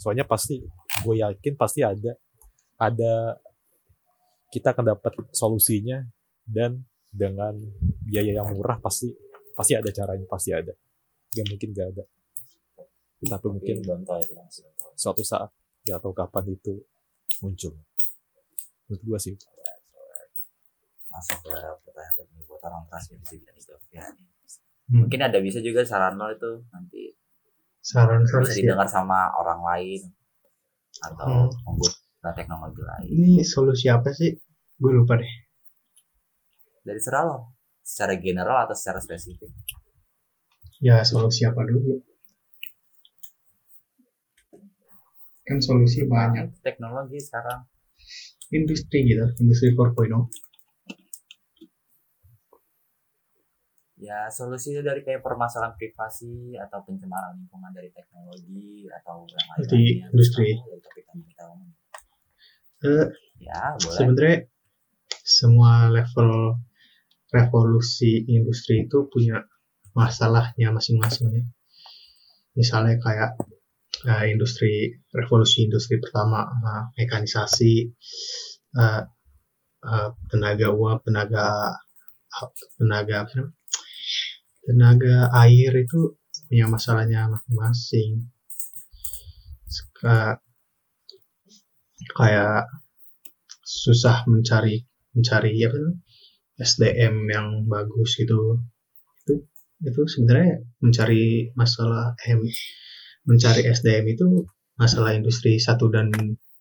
[0.00, 0.64] soalnya pasti
[1.04, 2.16] gue yakin pasti ada
[2.80, 3.36] ada
[4.50, 6.02] kita akan dapat solusinya
[6.48, 7.54] dan dengan
[8.02, 9.12] biaya yang murah pasti
[9.54, 10.72] pasti ada caranya pasti ada
[11.30, 12.04] gak mungkin gak ada
[13.20, 13.94] tapi mungkin ya,
[14.96, 15.52] suatu saat
[15.84, 16.80] gak tahu kapan itu
[17.44, 17.76] muncul
[18.88, 19.36] menurut gue sih
[21.10, 21.50] Masuk ke
[21.82, 23.74] pertanyaan berikutnya buat orang transmisi dan itu.
[23.90, 24.06] Ya.
[24.06, 25.06] Hmm.
[25.06, 27.18] Mungkin ada bisa juga saran lo itu nanti
[27.82, 28.70] saran bisa solusi ya.
[28.70, 30.02] didengar sama orang lain
[31.02, 31.99] atau Hmm.
[32.20, 33.08] Menggunakan teknologi lain.
[33.08, 34.30] ini solusi apa sih
[34.76, 35.32] gue lupa deh
[36.80, 37.36] Dari serah lo,
[37.84, 39.52] secara general atau secara spesifik.
[40.80, 42.00] ya solusi apa dulu
[45.44, 47.64] kan solusi banyak Teknologi sekarang
[48.48, 50.08] industri gitu industri 4.0
[54.00, 59.68] ya solusi itu dari kayak permasalahan privasi atau pencemaran lingkungan dari teknologi atau yang lain
[59.68, 60.48] Di industri.
[60.56, 61.79] dari topik yang kita omongin.
[63.40, 64.48] Ya sebenarnya
[65.24, 66.60] semua level
[67.30, 69.46] revolusi industri itu punya
[69.94, 71.44] masalahnya masing-masing ya.
[72.58, 73.38] Misalnya kayak
[74.06, 77.74] eh, industri revolusi industri pertama eh, mekanisasi
[78.76, 79.02] eh,
[79.86, 81.76] eh, tenaga uap, tenaga
[82.78, 83.26] tenaga
[84.66, 85.16] tenaga
[85.46, 86.14] air itu
[86.50, 88.26] punya masalahnya masing-masing.
[92.14, 92.68] Kayak
[93.64, 94.82] susah mencari
[95.14, 95.94] mencari apa tuh,
[96.60, 98.60] SDM yang bagus gitu.
[99.24, 99.32] Itu
[99.80, 102.36] itu sebenarnya mencari masalah eh,
[103.24, 104.26] mencari SDM itu
[104.76, 106.10] masalah industri satu dan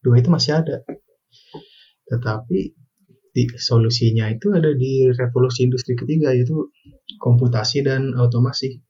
[0.04, 0.84] dua itu masih ada.
[2.10, 2.60] Tetapi
[3.30, 6.74] di solusinya itu ada di revolusi industri ketiga yaitu
[7.22, 8.82] komputasi dan otomasi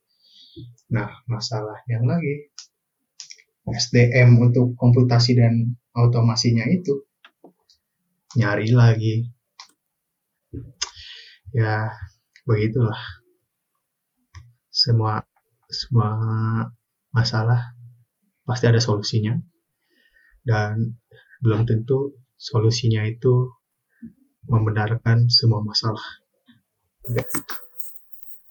[0.90, 2.50] nah masalahnya lagi
[3.70, 5.78] SDM untuk komputasi dan
[6.08, 7.04] otomasinya itu.
[8.38, 9.28] Nyari lagi.
[11.52, 11.92] Ya
[12.46, 13.00] begitulah.
[14.70, 15.26] Semua
[15.68, 16.10] semua
[17.12, 17.74] masalah
[18.46, 19.36] pasti ada solusinya.
[20.46, 20.96] Dan
[21.44, 23.52] belum tentu solusinya itu
[24.50, 26.04] membenarkan semua masalah.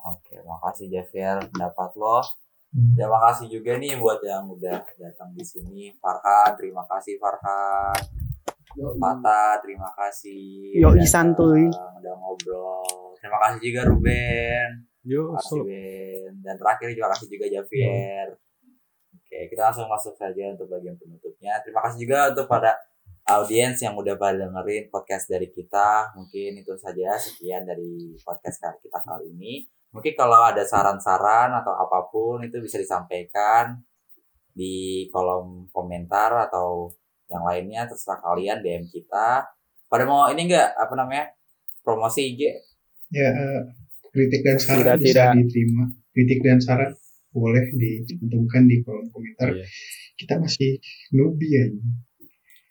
[0.09, 2.22] Oke, makasih Javier pendapat lo.
[2.69, 2.93] Hmm.
[2.95, 5.89] Terima kasih juga nih buat yang udah datang di sini.
[5.97, 8.01] Farhan, terima kasih Farhan.
[8.79, 10.79] Fata, terima kasih.
[10.85, 11.66] Udah santuy.
[11.73, 13.16] Udah ngobrol.
[13.19, 14.69] Terima kasih juga Ruben.
[15.03, 16.33] Yo, Terima kasih so, Ben.
[16.45, 18.29] Dan terakhir terima kasih juga Javier.
[19.16, 21.59] Oke, kita langsung masuk saja untuk bagian penutupnya.
[21.64, 22.77] Terima kasih juga untuk pada
[23.29, 26.12] audiens yang udah pada dengerin podcast dari kita.
[26.16, 29.55] Mungkin itu saja sekian dari podcast kali kita kali ini.
[29.95, 33.80] Mungkin kalau ada saran-saran atau apa pun itu bisa disampaikan
[34.53, 36.93] di kolom komentar atau
[37.28, 39.49] yang lainnya terserah kalian DM kita.
[39.89, 41.32] Pada mau ini enggak apa namanya?
[41.80, 42.68] Promosi IG
[43.12, 43.61] ya eh,
[44.12, 45.34] kritik dan saran Tidak, bisa tidak.
[45.41, 46.93] diterima kritik dan saran
[47.32, 49.66] boleh dicantumkan di kolom komentar iya.
[50.16, 50.80] kita masih
[51.12, 51.64] newbie ya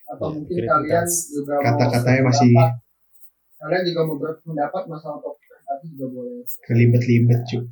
[0.08, 2.50] atau Ya, mungkin kritik kalian juga mau kata-katanya masih
[3.58, 5.47] kalian juga mau berpendapat masalah topik
[5.78, 7.64] tadi juga boleh kelibet-libet cuy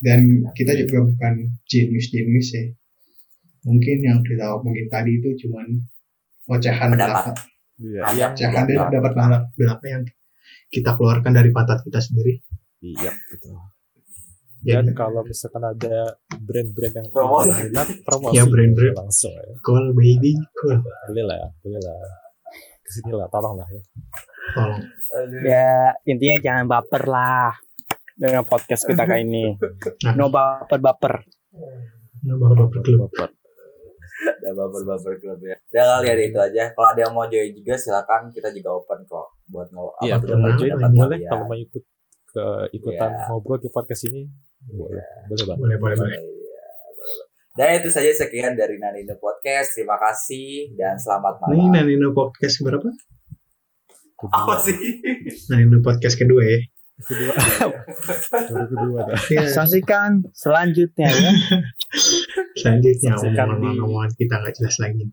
[0.00, 1.34] dan kita juga bukan
[1.64, 2.64] jenius-jenius ya
[3.62, 5.66] mungkin yang kita omongin tadi itu cuman
[6.48, 7.30] ocehan Pendapat.
[7.30, 7.32] belaka
[7.76, 10.02] Iya, yang ocehan dan dapat belaka belaka yang
[10.68, 12.40] kita keluarkan dari pantat kita sendiri
[12.80, 13.56] iya betul.
[14.60, 17.50] ya Dan kalau misalkan ada brand-brand yang Promosi.
[18.02, 18.92] promosi Ya, brand-brand.
[18.94, 19.44] langsung ya.
[19.60, 20.76] cool baby cool
[21.08, 21.96] Beli lah ya, beli lah.
[22.80, 23.80] Ke sini lah, tolong lah ya.
[24.50, 24.82] Tolong
[25.42, 25.70] Ya
[26.04, 27.50] intinya jangan baper lah
[28.14, 29.44] dengan podcast kita kali ini.
[30.04, 30.14] Nah.
[30.14, 31.24] No baper-baper.
[32.20, 33.30] Nah, bapak berkelub Bapak.
[34.20, 35.56] udah baper-baper klub ya.
[35.72, 36.64] Udah kali ada itu aja.
[36.70, 40.22] Kalau ada yang mau join juga silakan kita juga open kok buat ngomong Iya, apa
[40.22, 40.30] betul.
[40.30, 41.26] tuh Mau join boleh kalian.
[41.26, 41.82] kalau mau ikut
[42.28, 43.24] ke ikutan Iya.
[43.26, 44.22] ngobrol di podcast ini
[44.62, 47.26] boleh boleh banget boleh boleh boleh Iya, boleh.
[47.50, 49.74] Dan itu saja sekian dari Nanino Podcast.
[49.74, 51.50] Terima kasih dan selamat malam.
[51.52, 52.86] ini Nanino podcast berapa
[54.28, 54.76] Apa sih?
[55.48, 56.60] Nanino podcast kedua ya
[57.00, 57.32] kedua
[58.52, 61.32] baru kedua dah ya Saksikan selanjutnya ya.
[62.60, 65.08] selanjutnya omongan-omongan kita nggak jelas lagi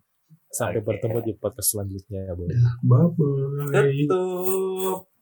[0.52, 0.88] sampai Oke.
[0.92, 5.17] bertemu di podcast selanjutnya ya boleh bye bye Tutup.